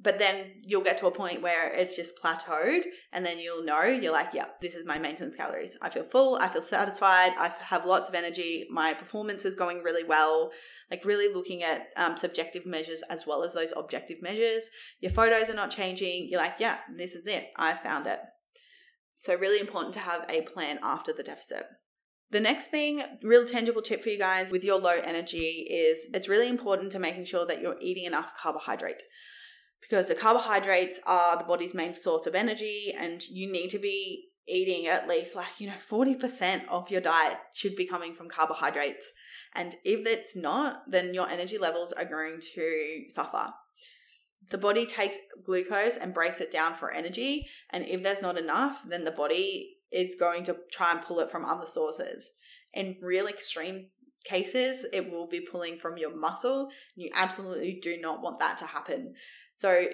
But 0.00 0.18
then 0.18 0.54
you'll 0.64 0.82
get 0.82 0.96
to 0.98 1.06
a 1.06 1.12
point 1.12 1.42
where 1.42 1.70
it's 1.72 1.94
just 1.94 2.20
plateaued, 2.20 2.82
and 3.12 3.24
then 3.24 3.38
you'll 3.38 3.64
know 3.64 3.84
you're 3.84 4.12
like, 4.12 4.30
yeah, 4.34 4.46
this 4.60 4.74
is 4.74 4.84
my 4.84 4.98
maintenance 4.98 5.36
calories. 5.36 5.76
I 5.80 5.90
feel 5.90 6.02
full, 6.02 6.38
I 6.40 6.48
feel 6.48 6.62
satisfied, 6.62 7.32
I 7.38 7.52
have 7.60 7.86
lots 7.86 8.08
of 8.08 8.16
energy, 8.16 8.66
my 8.68 8.94
performance 8.94 9.44
is 9.44 9.54
going 9.54 9.84
really 9.84 10.02
well. 10.02 10.50
Like, 10.90 11.04
really 11.04 11.32
looking 11.32 11.62
at 11.62 11.86
um, 11.96 12.16
subjective 12.16 12.66
measures 12.66 13.02
as 13.08 13.26
well 13.26 13.44
as 13.44 13.54
those 13.54 13.72
objective 13.76 14.20
measures. 14.20 14.68
Your 15.00 15.12
photos 15.12 15.48
are 15.48 15.54
not 15.54 15.70
changing. 15.70 16.26
You're 16.28 16.40
like, 16.40 16.56
yeah, 16.58 16.78
this 16.96 17.14
is 17.14 17.26
it. 17.26 17.48
I 17.56 17.72
found 17.74 18.06
it. 18.06 18.18
So, 19.22 19.36
really 19.36 19.60
important 19.60 19.94
to 19.94 20.00
have 20.00 20.26
a 20.28 20.42
plan 20.42 20.80
after 20.82 21.12
the 21.12 21.22
deficit. 21.22 21.64
The 22.32 22.40
next 22.40 22.72
thing, 22.72 23.02
real 23.22 23.46
tangible 23.46 23.80
tip 23.80 24.02
for 24.02 24.08
you 24.08 24.18
guys 24.18 24.50
with 24.50 24.64
your 24.64 24.80
low 24.80 24.98
energy 25.04 25.64
is 25.70 26.08
it's 26.12 26.28
really 26.28 26.48
important 26.48 26.90
to 26.90 26.98
making 26.98 27.26
sure 27.26 27.46
that 27.46 27.62
you're 27.62 27.76
eating 27.80 28.02
enough 28.02 28.32
carbohydrate 28.36 29.04
because 29.80 30.08
the 30.08 30.16
carbohydrates 30.16 30.98
are 31.06 31.38
the 31.38 31.44
body's 31.44 31.72
main 31.72 31.94
source 31.94 32.26
of 32.26 32.34
energy 32.34 32.92
and 32.98 33.22
you 33.28 33.50
need 33.50 33.70
to 33.70 33.78
be 33.78 34.30
eating 34.48 34.88
at 34.88 35.06
least 35.06 35.36
like 35.36 35.60
you 35.60 35.68
know 35.68 35.74
40% 35.88 36.66
of 36.68 36.90
your 36.90 37.00
diet 37.00 37.38
should 37.54 37.76
be 37.76 37.86
coming 37.86 38.14
from 38.14 38.28
carbohydrates 38.28 39.12
and 39.54 39.76
if 39.84 40.04
it's 40.04 40.34
not 40.34 40.82
then 40.90 41.14
your 41.14 41.28
energy 41.28 41.58
levels 41.58 41.92
are 41.92 42.04
going 42.04 42.40
to 42.54 43.04
suffer 43.08 43.52
the 44.50 44.58
body 44.58 44.86
takes 44.86 45.16
glucose 45.44 45.96
and 45.96 46.14
breaks 46.14 46.40
it 46.40 46.50
down 46.50 46.74
for 46.74 46.90
energy. 46.90 47.46
And 47.70 47.84
if 47.86 48.02
there's 48.02 48.22
not 48.22 48.38
enough, 48.38 48.82
then 48.86 49.04
the 49.04 49.10
body 49.10 49.76
is 49.90 50.14
going 50.14 50.44
to 50.44 50.56
try 50.70 50.92
and 50.92 51.02
pull 51.02 51.20
it 51.20 51.30
from 51.30 51.44
other 51.44 51.66
sources. 51.66 52.30
In 52.72 52.96
real 53.02 53.26
extreme 53.26 53.88
cases, 54.24 54.86
it 54.92 55.10
will 55.10 55.26
be 55.26 55.40
pulling 55.40 55.78
from 55.78 55.98
your 55.98 56.14
muscle. 56.16 56.62
And 56.62 57.04
you 57.04 57.10
absolutely 57.14 57.78
do 57.82 58.00
not 58.00 58.22
want 58.22 58.40
that 58.40 58.58
to 58.58 58.66
happen. 58.66 59.14
So 59.56 59.86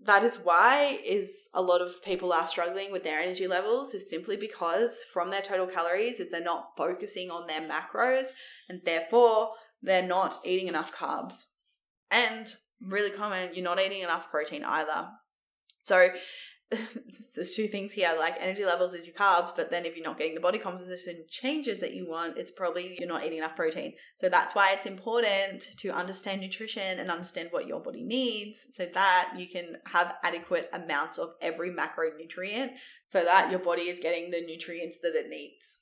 that 0.00 0.22
is 0.22 0.36
why 0.36 0.98
is 1.04 1.48
a 1.54 1.62
lot 1.62 1.80
of 1.80 2.02
people 2.04 2.32
are 2.32 2.46
struggling 2.46 2.92
with 2.92 3.02
their 3.02 3.20
energy 3.20 3.48
levels 3.48 3.94
is 3.94 4.08
simply 4.08 4.36
because 4.36 4.96
from 5.12 5.30
their 5.30 5.42
total 5.42 5.66
calories 5.66 6.20
is 6.20 6.30
they're 6.30 6.40
not 6.40 6.76
focusing 6.76 7.30
on 7.30 7.46
their 7.46 7.62
macros 7.62 8.28
and 8.68 8.80
therefore 8.84 9.50
they're 9.82 10.06
not 10.06 10.38
eating 10.44 10.68
enough 10.68 10.94
carbs. 10.94 11.46
And 12.10 12.46
really 12.80 13.10
common, 13.10 13.54
you're 13.54 13.64
not 13.64 13.80
eating 13.80 14.02
enough 14.02 14.30
protein 14.30 14.64
either. 14.64 15.08
So 15.82 16.10
there's 17.34 17.54
two 17.54 17.66
things 17.66 17.92
here 17.94 18.12
like 18.18 18.36
energy 18.40 18.64
levels 18.64 18.92
is 18.92 19.06
your 19.06 19.14
carbs 19.14 19.56
but 19.56 19.70
then 19.70 19.86
if 19.86 19.96
you're 19.96 20.04
not 20.04 20.18
getting 20.18 20.34
the 20.34 20.40
body 20.40 20.58
composition 20.58 21.24
changes 21.30 21.80
that 21.80 21.94
you 21.94 22.06
want 22.06 22.36
it's 22.36 22.50
probably 22.50 22.94
you're 22.98 23.08
not 23.08 23.24
eating 23.24 23.38
enough 23.38 23.56
protein. 23.56 23.94
So 24.16 24.28
that's 24.28 24.54
why 24.54 24.74
it's 24.74 24.84
important 24.84 25.68
to 25.78 25.90
understand 25.90 26.40
nutrition 26.40 26.98
and 26.98 27.10
understand 27.10 27.48
what 27.52 27.66
your 27.66 27.80
body 27.80 28.04
needs 28.04 28.66
so 28.70 28.86
that 28.92 29.32
you 29.36 29.48
can 29.48 29.78
have 29.86 30.16
adequate 30.22 30.68
amounts 30.72 31.16
of 31.16 31.30
every 31.40 31.70
macronutrient 31.70 32.72
so 33.06 33.24
that 33.24 33.50
your 33.50 33.60
body 33.60 33.82
is 33.82 34.00
getting 34.00 34.30
the 34.30 34.42
nutrients 34.42 35.00
that 35.00 35.14
it 35.14 35.30
needs. 35.30 35.78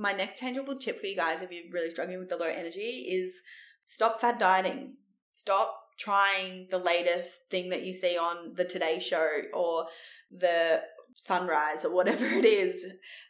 My 0.00 0.12
next 0.12 0.38
tangible 0.38 0.76
tip 0.76 0.98
for 0.98 1.06
you 1.06 1.16
guys 1.16 1.42
if 1.42 1.52
you're 1.52 1.72
really 1.72 1.90
struggling 1.90 2.18
with 2.18 2.28
the 2.28 2.36
low 2.36 2.46
energy 2.46 2.80
is 2.80 3.40
stop 3.84 4.20
fad 4.20 4.38
dieting. 4.38 4.96
Stop 5.32 5.87
trying 5.98 6.68
the 6.70 6.78
latest 6.78 7.50
thing 7.50 7.70
that 7.70 7.82
you 7.82 7.92
see 7.92 8.16
on 8.16 8.54
the 8.54 8.64
Today 8.64 8.98
Show 8.98 9.28
or 9.52 9.86
the 10.30 10.82
sunrise 11.16 11.84
or 11.84 11.92
whatever 11.92 12.24
it 12.24 12.44
is. 12.44 12.86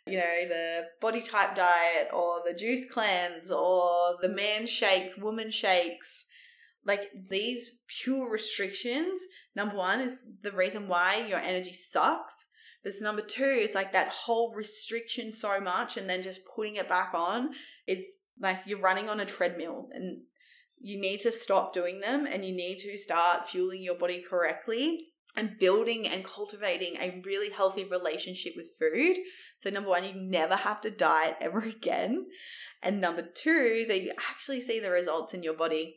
You 0.06 0.18
know 0.18 0.48
the 0.48 0.86
body 1.00 1.20
type 1.20 1.56
diet 1.56 2.10
or 2.12 2.42
the 2.46 2.54
juice 2.54 2.84
cleanse 2.90 3.50
or 3.50 4.16
the 4.20 4.28
man 4.28 4.66
shakes 4.66 5.16
woman 5.16 5.50
shakes. 5.50 6.24
Like 6.84 7.10
these 7.28 7.80
pure 7.88 8.30
restrictions 8.30 9.20
number 9.56 9.76
one 9.76 10.00
is 10.00 10.24
the 10.42 10.52
reason 10.52 10.88
why 10.88 11.26
your 11.28 11.38
energy 11.38 11.72
sucks. 11.72 12.46
But 12.84 12.92
number 13.00 13.22
two 13.22 13.42
is 13.42 13.74
like 13.74 13.92
that 13.92 14.08
whole 14.08 14.54
restriction 14.54 15.32
so 15.32 15.60
much 15.60 15.96
and 15.96 16.08
then 16.08 16.22
just 16.22 16.42
putting 16.54 16.76
it 16.76 16.88
back 16.88 17.12
on 17.12 17.50
is 17.86 18.20
like 18.40 18.60
you're 18.66 18.80
running 18.80 19.08
on 19.08 19.20
a 19.20 19.24
treadmill 19.24 19.88
and 19.92 20.22
you 20.80 21.00
need 21.00 21.20
to 21.20 21.32
stop 21.32 21.72
doing 21.72 22.00
them 22.00 22.26
and 22.26 22.44
you 22.44 22.54
need 22.54 22.78
to 22.78 22.96
start 22.96 23.48
fueling 23.48 23.82
your 23.82 23.96
body 23.96 24.24
correctly 24.28 25.08
and 25.36 25.58
building 25.58 26.06
and 26.06 26.24
cultivating 26.24 26.96
a 26.96 27.20
really 27.24 27.50
healthy 27.50 27.84
relationship 27.84 28.54
with 28.56 28.76
food. 28.78 29.16
So, 29.58 29.70
number 29.70 29.90
one, 29.90 30.04
you 30.04 30.14
never 30.14 30.56
have 30.56 30.80
to 30.82 30.90
diet 30.90 31.36
ever 31.40 31.60
again. 31.60 32.26
And 32.82 33.00
number 33.00 33.22
two, 33.22 33.84
that 33.88 34.00
you 34.00 34.12
actually 34.30 34.60
see 34.60 34.80
the 34.80 34.90
results 34.90 35.34
in 35.34 35.42
your 35.42 35.54
body. 35.54 35.96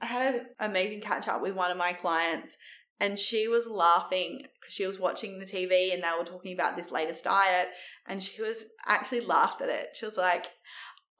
I 0.00 0.06
had 0.06 0.34
an 0.34 0.46
amazing 0.58 1.00
catch 1.00 1.28
up 1.28 1.42
with 1.42 1.54
one 1.54 1.70
of 1.70 1.76
my 1.76 1.92
clients, 1.92 2.56
and 3.00 3.18
she 3.18 3.46
was 3.46 3.68
laughing 3.68 4.42
because 4.60 4.74
she 4.74 4.86
was 4.86 4.98
watching 4.98 5.38
the 5.38 5.44
TV 5.44 5.94
and 5.94 6.02
they 6.02 6.08
were 6.18 6.24
talking 6.24 6.52
about 6.52 6.76
this 6.76 6.90
latest 6.90 7.24
diet, 7.24 7.68
and 8.06 8.22
she 8.22 8.42
was 8.42 8.66
actually 8.86 9.20
laughed 9.20 9.62
at 9.62 9.68
it. 9.68 9.90
She 9.94 10.04
was 10.04 10.16
like, 10.16 10.46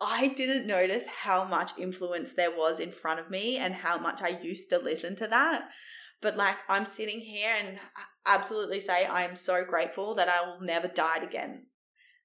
I 0.03 0.29
didn't 0.29 0.67
notice 0.67 1.07
how 1.07 1.45
much 1.45 1.79
influence 1.79 2.35
there 2.35 2.51
was 2.51 2.81
in 2.81 2.93
front 2.93 3.21
of 3.21 3.31
me 3.31 3.57
and 3.57 3.75
how 3.75 3.99
much 3.99 4.21
I 4.23 4.41
used 4.41 4.69
to 4.71 4.79
listen 4.79 5.17
to 5.17 5.27
that. 5.29 5.69
But 6.21 6.37
like, 6.37 6.57
I'm 6.69 6.87
sitting 6.87 7.21
here 7.21 7.51
and 7.65 7.79
absolutely 8.27 8.81
say 8.81 9.05
I 9.05 9.23
am 9.23 9.37
so 9.37 9.65
grateful 9.65 10.15
that 10.17 10.29
I 10.29 10.47
will 10.47 10.61
never 10.61 10.89
diet 10.89 11.25
again. 11.25 11.67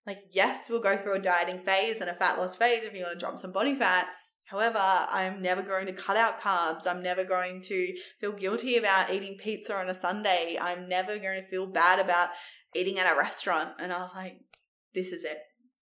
Like, 0.05 0.19
yes, 0.31 0.69
we'll 0.69 0.79
go 0.79 0.95
through 0.95 1.15
a 1.15 1.19
dieting 1.19 1.59
phase 1.59 1.99
and 1.99 2.09
a 2.09 2.15
fat 2.15 2.37
loss 2.37 2.55
phase 2.55 2.83
if 2.83 2.93
you 2.93 3.03
want 3.03 3.19
to 3.19 3.19
drop 3.19 3.37
some 3.37 3.51
body 3.51 3.75
fat. 3.75 4.07
However, 4.45 4.79
I'm 4.79 5.41
never 5.41 5.61
going 5.61 5.87
to 5.87 5.93
cut 5.93 6.15
out 6.15 6.39
carbs. 6.39 6.87
I'm 6.87 7.03
never 7.03 7.25
going 7.25 7.61
to 7.63 7.93
feel 8.21 8.31
guilty 8.31 8.77
about 8.77 9.11
eating 9.11 9.37
pizza 9.37 9.75
on 9.75 9.89
a 9.89 9.93
Sunday. 9.93 10.57
I'm 10.59 10.87
never 10.87 11.17
going 11.19 11.41
to 11.41 11.49
feel 11.49 11.67
bad 11.67 11.99
about 11.99 12.29
eating 12.73 12.97
at 12.97 13.13
a 13.13 13.17
restaurant. 13.17 13.75
And 13.79 13.91
I 13.91 14.01
was 14.01 14.11
like, 14.15 14.39
this 14.95 15.11
is 15.11 15.25
it. 15.25 15.39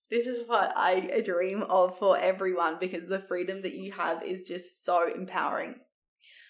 This 0.09 0.27
is 0.27 0.47
what 0.47 0.71
I 0.75 1.21
dream 1.23 1.63
of 1.63 1.97
for 1.97 2.17
everyone 2.17 2.77
because 2.79 3.07
the 3.07 3.19
freedom 3.19 3.61
that 3.63 3.73
you 3.73 3.91
have 3.93 4.23
is 4.23 4.47
just 4.47 4.85
so 4.85 5.11
empowering. 5.11 5.75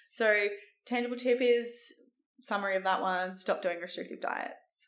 So, 0.09 0.47
tangible 0.85 1.15
tip 1.15 1.39
is 1.41 1.93
summary 2.41 2.75
of 2.75 2.83
that 2.83 3.01
one 3.01 3.37
stop 3.37 3.61
doing 3.61 3.79
restrictive 3.79 4.21
diets. 4.21 4.87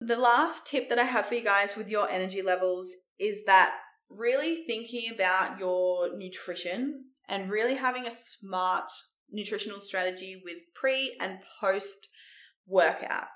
The 0.00 0.18
last 0.18 0.66
tip 0.66 0.88
that 0.90 0.98
I 0.98 1.04
have 1.04 1.26
for 1.26 1.34
you 1.34 1.42
guys 1.42 1.76
with 1.76 1.88
your 1.88 2.10
energy 2.10 2.42
levels 2.42 2.94
is 3.18 3.44
that 3.46 3.74
really 4.10 4.64
thinking 4.66 5.12
about 5.14 5.58
your 5.58 6.16
nutrition 6.16 7.04
and 7.28 7.50
really 7.50 7.74
having 7.74 8.06
a 8.06 8.12
smart 8.12 8.90
nutritional 9.30 9.80
strategy 9.80 10.42
with 10.44 10.58
pre 10.74 11.16
and 11.20 11.38
post 11.60 12.08
workout. 12.66 13.28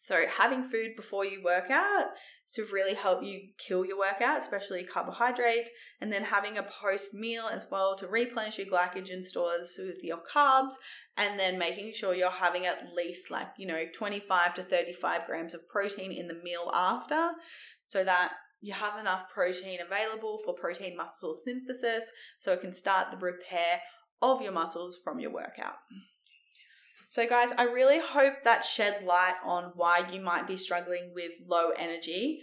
So, 0.00 0.24
having 0.26 0.64
food 0.64 0.96
before 0.96 1.24
you 1.24 1.42
work 1.44 1.70
out 1.70 2.08
to 2.54 2.66
really 2.72 2.94
help 2.94 3.22
you 3.22 3.40
kill 3.58 3.84
your 3.84 3.98
workout, 3.98 4.40
especially 4.40 4.84
carbohydrate, 4.84 5.68
and 6.00 6.12
then 6.12 6.22
having 6.22 6.58
a 6.58 6.62
post 6.62 7.14
meal 7.14 7.44
as 7.50 7.66
well 7.70 7.96
to 7.96 8.06
replenish 8.06 8.58
your 8.58 8.66
glycogen 8.66 9.24
stores 9.24 9.74
with 9.78 10.02
your 10.02 10.18
carbs, 10.18 10.74
and 11.16 11.38
then 11.38 11.58
making 11.58 11.92
sure 11.92 12.14
you're 12.14 12.30
having 12.30 12.66
at 12.66 12.92
least 12.94 13.30
like, 13.30 13.48
you 13.56 13.66
know, 13.66 13.84
25 13.94 14.54
to 14.54 14.62
35 14.62 15.26
grams 15.26 15.54
of 15.54 15.66
protein 15.68 16.12
in 16.12 16.28
the 16.28 16.40
meal 16.42 16.70
after 16.74 17.32
so 17.86 18.04
that 18.04 18.32
you 18.60 18.72
have 18.72 18.98
enough 18.98 19.28
protein 19.32 19.78
available 19.80 20.38
for 20.44 20.54
protein 20.54 20.96
muscle 20.96 21.34
synthesis 21.44 22.04
so 22.40 22.52
it 22.52 22.60
can 22.60 22.72
start 22.72 23.10
the 23.10 23.16
repair 23.18 23.80
of 24.22 24.40
your 24.40 24.52
muscles 24.52 24.98
from 25.02 25.18
your 25.18 25.32
workout. 25.32 25.76
So, 27.12 27.26
guys, 27.26 27.52
I 27.58 27.64
really 27.64 28.00
hope 28.00 28.40
that 28.44 28.64
shed 28.64 29.04
light 29.04 29.34
on 29.44 29.72
why 29.76 30.02
you 30.10 30.18
might 30.18 30.46
be 30.46 30.56
struggling 30.56 31.12
with 31.14 31.32
low 31.46 31.68
energy. 31.78 32.40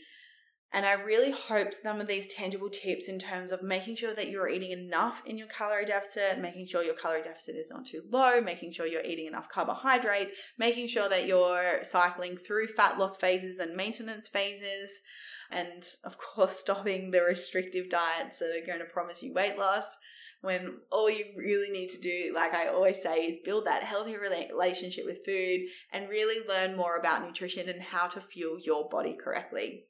And 0.71 0.85
I 0.85 0.93
really 0.93 1.31
hope 1.31 1.73
some 1.73 1.99
of 1.99 2.05
these 2.05 2.31
tangible 2.31 2.69
tips 2.69 3.09
in 3.09 3.17
terms 3.17 3.51
of 3.51 3.63
making 3.63 3.95
sure 3.95 4.13
that 4.13 4.29
you're 4.29 4.47
eating 4.47 4.69
enough 4.69 5.23
in 5.25 5.39
your 5.39 5.47
calorie 5.47 5.85
deficit, 5.85 6.37
making 6.37 6.67
sure 6.67 6.83
your 6.83 6.93
calorie 6.93 7.23
deficit 7.23 7.55
is 7.55 7.71
not 7.71 7.87
too 7.87 8.03
low, 8.11 8.41
making 8.41 8.71
sure 8.71 8.85
you're 8.85 9.01
eating 9.03 9.25
enough 9.25 9.49
carbohydrate, 9.49 10.29
making 10.59 10.87
sure 10.87 11.09
that 11.09 11.25
you're 11.25 11.83
cycling 11.83 12.37
through 12.37 12.67
fat 12.67 12.99
loss 12.99 13.17
phases 13.17 13.57
and 13.57 13.75
maintenance 13.75 14.27
phases, 14.27 15.01
and 15.49 15.83
of 16.03 16.19
course, 16.19 16.51
stopping 16.59 17.09
the 17.09 17.23
restrictive 17.23 17.89
diets 17.89 18.37
that 18.37 18.55
are 18.55 18.67
going 18.67 18.77
to 18.77 18.93
promise 18.93 19.23
you 19.23 19.33
weight 19.33 19.57
loss 19.57 19.97
when 20.41 20.77
all 20.91 21.09
you 21.09 21.25
really 21.37 21.69
need 21.69 21.89
to 21.89 21.99
do, 21.99 22.31
like 22.33 22.53
I 22.53 22.67
always 22.67 23.01
say, 23.01 23.21
is 23.21 23.37
build 23.43 23.65
that 23.65 23.83
healthy 23.83 24.15
relationship 24.17 25.05
with 25.05 25.25
food 25.25 25.67
and 25.91 26.09
really 26.09 26.47
learn 26.47 26.77
more 26.77 26.97
about 26.97 27.25
nutrition 27.25 27.67
and 27.67 27.81
how 27.81 28.07
to 28.07 28.21
fuel 28.21 28.57
your 28.59 28.87
body 28.87 29.17
correctly. 29.21 29.85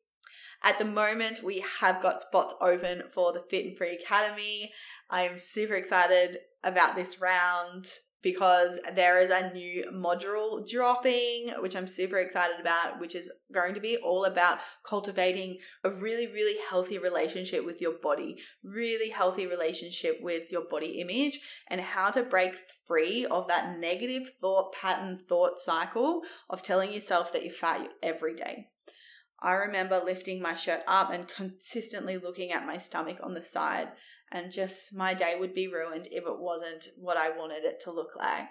At 0.63 0.77
the 0.77 0.85
moment, 0.85 1.43
we 1.43 1.63
have 1.79 2.01
got 2.01 2.21
spots 2.21 2.53
open 2.59 3.03
for 3.13 3.31
the 3.31 3.43
Fit 3.49 3.65
and 3.65 3.77
Free 3.77 3.95
Academy. 3.95 4.73
I'm 5.09 5.37
super 5.37 5.75
excited 5.75 6.39
about 6.63 6.95
this 6.95 7.21
round 7.21 7.85
because 8.21 8.79
there 8.95 9.19
is 9.19 9.29
a 9.29 9.53
new 9.53 9.85
module 9.93 10.67
dropping, 10.67 11.49
which 11.59 11.75
I'm 11.75 11.87
super 11.87 12.17
excited 12.17 12.59
about, 12.59 12.99
which 12.99 13.15
is 13.15 13.31
going 13.51 13.73
to 13.73 13.79
be 13.79 13.97
all 13.97 14.25
about 14.25 14.59
cultivating 14.83 15.57
a 15.83 15.89
really, 15.89 16.27
really 16.27 16.57
healthy 16.69 16.97
relationship 16.97 17.65
with 17.65 17.81
your 17.81 17.93
body, 18.01 18.37
really 18.63 19.09
healthy 19.09 19.47
relationship 19.47 20.17
with 20.21 20.51
your 20.51 20.65
body 20.69 20.99
image, 20.99 21.39
and 21.67 21.79
how 21.79 22.09
to 22.11 22.23
break 22.23 22.53
free 22.85 23.25
of 23.25 23.47
that 23.47 23.79
negative 23.79 24.29
thought 24.41 24.73
pattern, 24.73 25.19
thought 25.29 25.59
cycle 25.59 26.21
of 26.49 26.61
telling 26.61 26.91
yourself 26.91 27.31
that 27.31 27.43
you're 27.43 27.53
fat 27.53 27.89
every 28.03 28.35
day. 28.35 28.67
I 29.41 29.53
remember 29.53 30.01
lifting 30.03 30.41
my 30.41 30.55
shirt 30.55 30.81
up 30.85 31.11
and 31.11 31.27
consistently 31.27 32.17
looking 32.17 32.51
at 32.51 32.65
my 32.65 32.75
stomach 32.75 33.19
on 33.23 33.33
the 33.33 33.41
side 33.41 33.89
and 34.31 34.51
just 34.51 34.95
my 34.95 35.13
day 35.13 35.35
would 35.39 35.53
be 35.53 35.67
ruined 35.67 36.07
if 36.11 36.25
it 36.25 36.39
wasn't 36.39 36.87
what 36.97 37.17
I 37.17 37.29
wanted 37.29 37.63
it 37.63 37.79
to 37.81 37.91
look 37.91 38.11
like. 38.17 38.49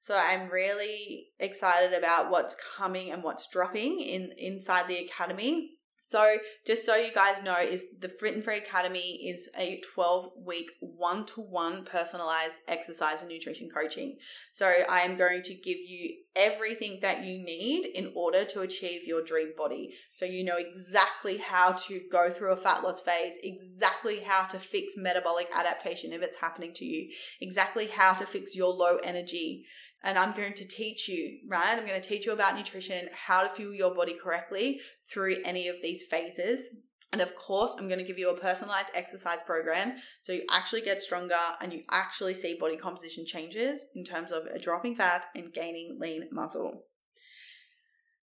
So 0.00 0.16
I'm 0.16 0.48
really 0.50 1.28
excited 1.40 1.92
about 1.96 2.30
what's 2.30 2.56
coming 2.76 3.10
and 3.10 3.22
what's 3.22 3.48
dropping 3.48 4.00
in 4.00 4.32
inside 4.38 4.88
the 4.88 4.98
academy. 4.98 5.72
So, 5.98 6.36
just 6.64 6.86
so 6.86 6.94
you 6.94 7.12
guys 7.12 7.42
know, 7.42 7.56
is 7.58 7.86
the 7.98 8.08
Fit 8.08 8.36
and 8.36 8.44
Free 8.44 8.58
Academy 8.58 9.28
is 9.28 9.48
a 9.58 9.82
12 9.92 10.34
week 10.44 10.70
one 10.78 11.26
to 11.26 11.40
one 11.40 11.84
personalized 11.84 12.60
exercise 12.68 13.22
and 13.22 13.28
nutrition 13.28 13.68
coaching. 13.68 14.18
So, 14.52 14.72
I 14.88 15.00
am 15.00 15.16
going 15.16 15.42
to 15.42 15.54
give 15.54 15.78
you 15.78 16.14
everything 16.36 16.98
that 17.02 17.24
you 17.24 17.42
need 17.42 17.86
in 17.86 18.12
order 18.14 18.44
to 18.44 18.60
achieve 18.60 19.06
your 19.06 19.22
dream 19.22 19.52
body. 19.56 19.94
So, 20.14 20.26
you 20.26 20.44
know 20.44 20.58
exactly 20.58 21.38
how 21.38 21.72
to 21.72 22.00
go 22.12 22.30
through 22.30 22.52
a 22.52 22.56
fat 22.56 22.82
loss 22.82 23.00
phase, 23.00 23.38
exactly 23.42 24.20
how 24.20 24.46
to 24.46 24.58
fix 24.58 24.94
metabolic 24.96 25.48
adaptation 25.54 26.12
if 26.12 26.22
it's 26.22 26.36
happening 26.36 26.72
to 26.74 26.84
you, 26.84 27.10
exactly 27.40 27.88
how 27.88 28.12
to 28.12 28.26
fix 28.26 28.54
your 28.54 28.72
low 28.72 28.98
energy, 28.98 29.64
and 30.04 30.16
I'm 30.16 30.32
going 30.32 30.52
to 30.54 30.68
teach 30.68 31.08
you, 31.08 31.38
right? 31.48 31.76
I'm 31.76 31.86
going 31.86 32.00
to 32.00 32.08
teach 32.08 32.26
you 32.26 32.32
about 32.32 32.56
nutrition, 32.56 33.08
how 33.12 33.42
to 33.42 33.48
fuel 33.48 33.74
your 33.74 33.94
body 33.94 34.16
correctly 34.22 34.80
through 35.10 35.38
any 35.44 35.66
of 35.68 35.76
these 35.82 36.04
phases. 36.04 36.70
And 37.12 37.22
of 37.22 37.34
course, 37.36 37.74
I'm 37.78 37.88
going 37.88 38.00
to 38.00 38.04
give 38.04 38.18
you 38.18 38.30
a 38.30 38.38
personalized 38.38 38.90
exercise 38.94 39.42
program 39.42 39.94
so 40.22 40.32
you 40.32 40.42
actually 40.50 40.82
get 40.82 41.00
stronger 41.00 41.34
and 41.60 41.72
you 41.72 41.82
actually 41.90 42.34
see 42.34 42.58
body 42.58 42.76
composition 42.76 43.24
changes 43.24 43.86
in 43.94 44.04
terms 44.04 44.32
of 44.32 44.44
uh, 44.44 44.58
dropping 44.60 44.96
fat 44.96 45.24
and 45.34 45.52
gaining 45.52 45.98
lean 46.00 46.28
muscle. 46.32 46.84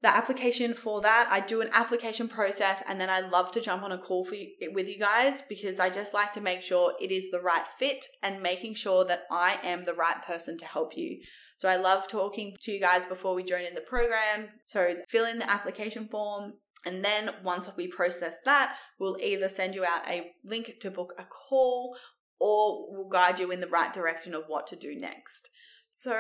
The 0.02 0.10
application 0.10 0.74
for 0.74 1.00
that, 1.00 1.30
I 1.32 1.40
do 1.40 1.62
an 1.62 1.70
application 1.72 2.28
process 2.28 2.84
and 2.90 3.00
then 3.00 3.10
I 3.10 3.22
love 3.22 3.54
to 3.54 3.62
jump 3.62 3.84
on 3.84 3.94
a 3.94 3.98
call 3.98 4.26
for 4.26 4.36
you, 4.36 4.50
with 4.74 4.90
you 4.90 5.00
guys 5.00 5.44
because 5.48 5.80
I 5.80 5.90
just 5.90 6.14
like 6.14 6.34
to 6.34 6.42
make 6.42 6.62
sure 6.62 6.94
it 7.00 7.10
is 7.10 7.32
the 7.32 7.40
right 7.40 7.66
fit 7.80 8.06
and 8.22 8.44
making 8.44 8.74
sure 8.74 9.06
that 9.06 9.24
I 9.32 9.58
am 9.64 9.86
the 9.86 9.94
right 9.94 10.22
person 10.28 10.58
to 10.58 10.66
help 10.66 10.98
you. 10.98 11.22
So 11.56 11.70
I 11.70 11.78
love 11.78 12.10
talking 12.10 12.58
to 12.60 12.72
you 12.74 12.82
guys 12.82 13.06
before 13.06 13.34
we 13.34 13.44
join 13.44 13.64
in 13.64 13.76
the 13.76 13.82
program. 13.82 14.50
So 14.66 14.96
fill 15.08 15.26
in 15.26 15.40
the 15.40 15.50
application 15.50 16.10
form. 16.10 16.56
And 16.86 17.04
then 17.04 17.32
once 17.44 17.70
we 17.78 17.88
process 17.88 18.36
that, 18.46 18.76
we'll 19.00 19.18
either 19.22 19.50
send 19.50 19.74
you 19.74 19.86
out 19.86 20.08
a 20.10 20.32
link 20.44 20.80
to 20.82 20.92
book 20.92 21.14
a 21.18 21.24
call 21.24 21.96
or 22.40 22.88
we'll 22.92 23.08
guide 23.08 23.40
you 23.40 23.52
in 23.52 23.62
the 23.62 23.68
right 23.68 23.94
direction 23.94 24.34
of 24.34 24.44
what 24.48 24.68
to 24.68 24.76
do 24.76 24.96
next. 25.00 25.50
So, 25.92 26.14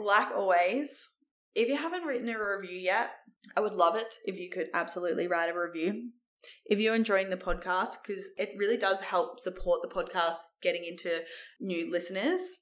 like 0.00 0.30
always, 0.34 1.08
if 1.54 1.68
you 1.68 1.76
haven't 1.76 2.04
written 2.04 2.30
a 2.30 2.38
review 2.38 2.78
yet, 2.78 3.10
I 3.56 3.60
would 3.60 3.74
love 3.74 3.96
it 3.96 4.14
if 4.24 4.38
you 4.38 4.48
could 4.48 4.68
absolutely 4.72 5.28
write 5.28 5.54
a 5.54 5.58
review. 5.58 6.10
If 6.64 6.78
you're 6.78 6.94
enjoying 6.94 7.28
the 7.28 7.36
podcast, 7.36 7.96
because 8.02 8.30
it 8.38 8.52
really 8.56 8.76
does 8.76 9.00
help 9.00 9.40
support 9.40 9.82
the 9.82 9.88
podcast 9.88 10.36
getting 10.62 10.84
into 10.84 11.22
new 11.60 11.90
listeners 11.90 12.58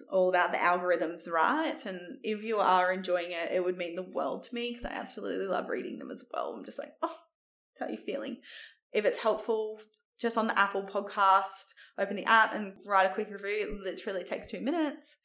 it's 0.00 0.08
all 0.10 0.28
about 0.28 0.52
the 0.52 0.58
algorithms, 0.58 1.30
right? 1.30 1.84
And 1.86 2.18
if 2.22 2.42
you 2.42 2.58
are 2.58 2.92
enjoying 2.92 3.30
it, 3.30 3.52
it 3.52 3.64
would 3.64 3.78
mean 3.78 3.94
the 3.94 4.02
world 4.02 4.42
to 4.44 4.54
me 4.54 4.72
because 4.72 4.84
I 4.84 4.94
absolutely 4.94 5.46
love 5.46 5.68
reading 5.68 5.98
them 5.98 6.10
as 6.10 6.24
well. 6.32 6.54
I'm 6.54 6.64
just 6.64 6.78
like, 6.78 6.92
oh, 7.02 7.16
how 7.80 7.88
you 7.88 7.98
feeling? 8.04 8.38
If 8.92 9.04
it's 9.04 9.18
helpful, 9.18 9.80
just 10.20 10.36
on 10.36 10.46
the 10.46 10.58
Apple 10.58 10.82
podcast, 10.82 11.74
open 11.98 12.16
the 12.16 12.24
app 12.26 12.54
and 12.54 12.74
write 12.86 13.10
a 13.10 13.14
quick 13.14 13.30
review. 13.30 13.48
It 13.48 13.80
literally 13.84 14.24
takes 14.24 14.48
two 14.48 14.60
minutes. 14.60 15.16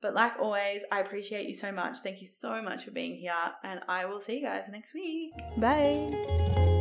But 0.00 0.14
like 0.14 0.38
always, 0.40 0.84
I 0.90 1.00
appreciate 1.00 1.48
you 1.48 1.54
so 1.54 1.70
much. 1.70 1.98
Thank 1.98 2.20
you 2.20 2.26
so 2.26 2.60
much 2.60 2.84
for 2.84 2.90
being 2.90 3.16
here, 3.16 3.32
and 3.62 3.80
I 3.88 4.04
will 4.04 4.20
see 4.20 4.40
you 4.40 4.46
guys 4.46 4.68
next 4.68 4.94
week. 4.94 5.32
Bye. 5.58 6.71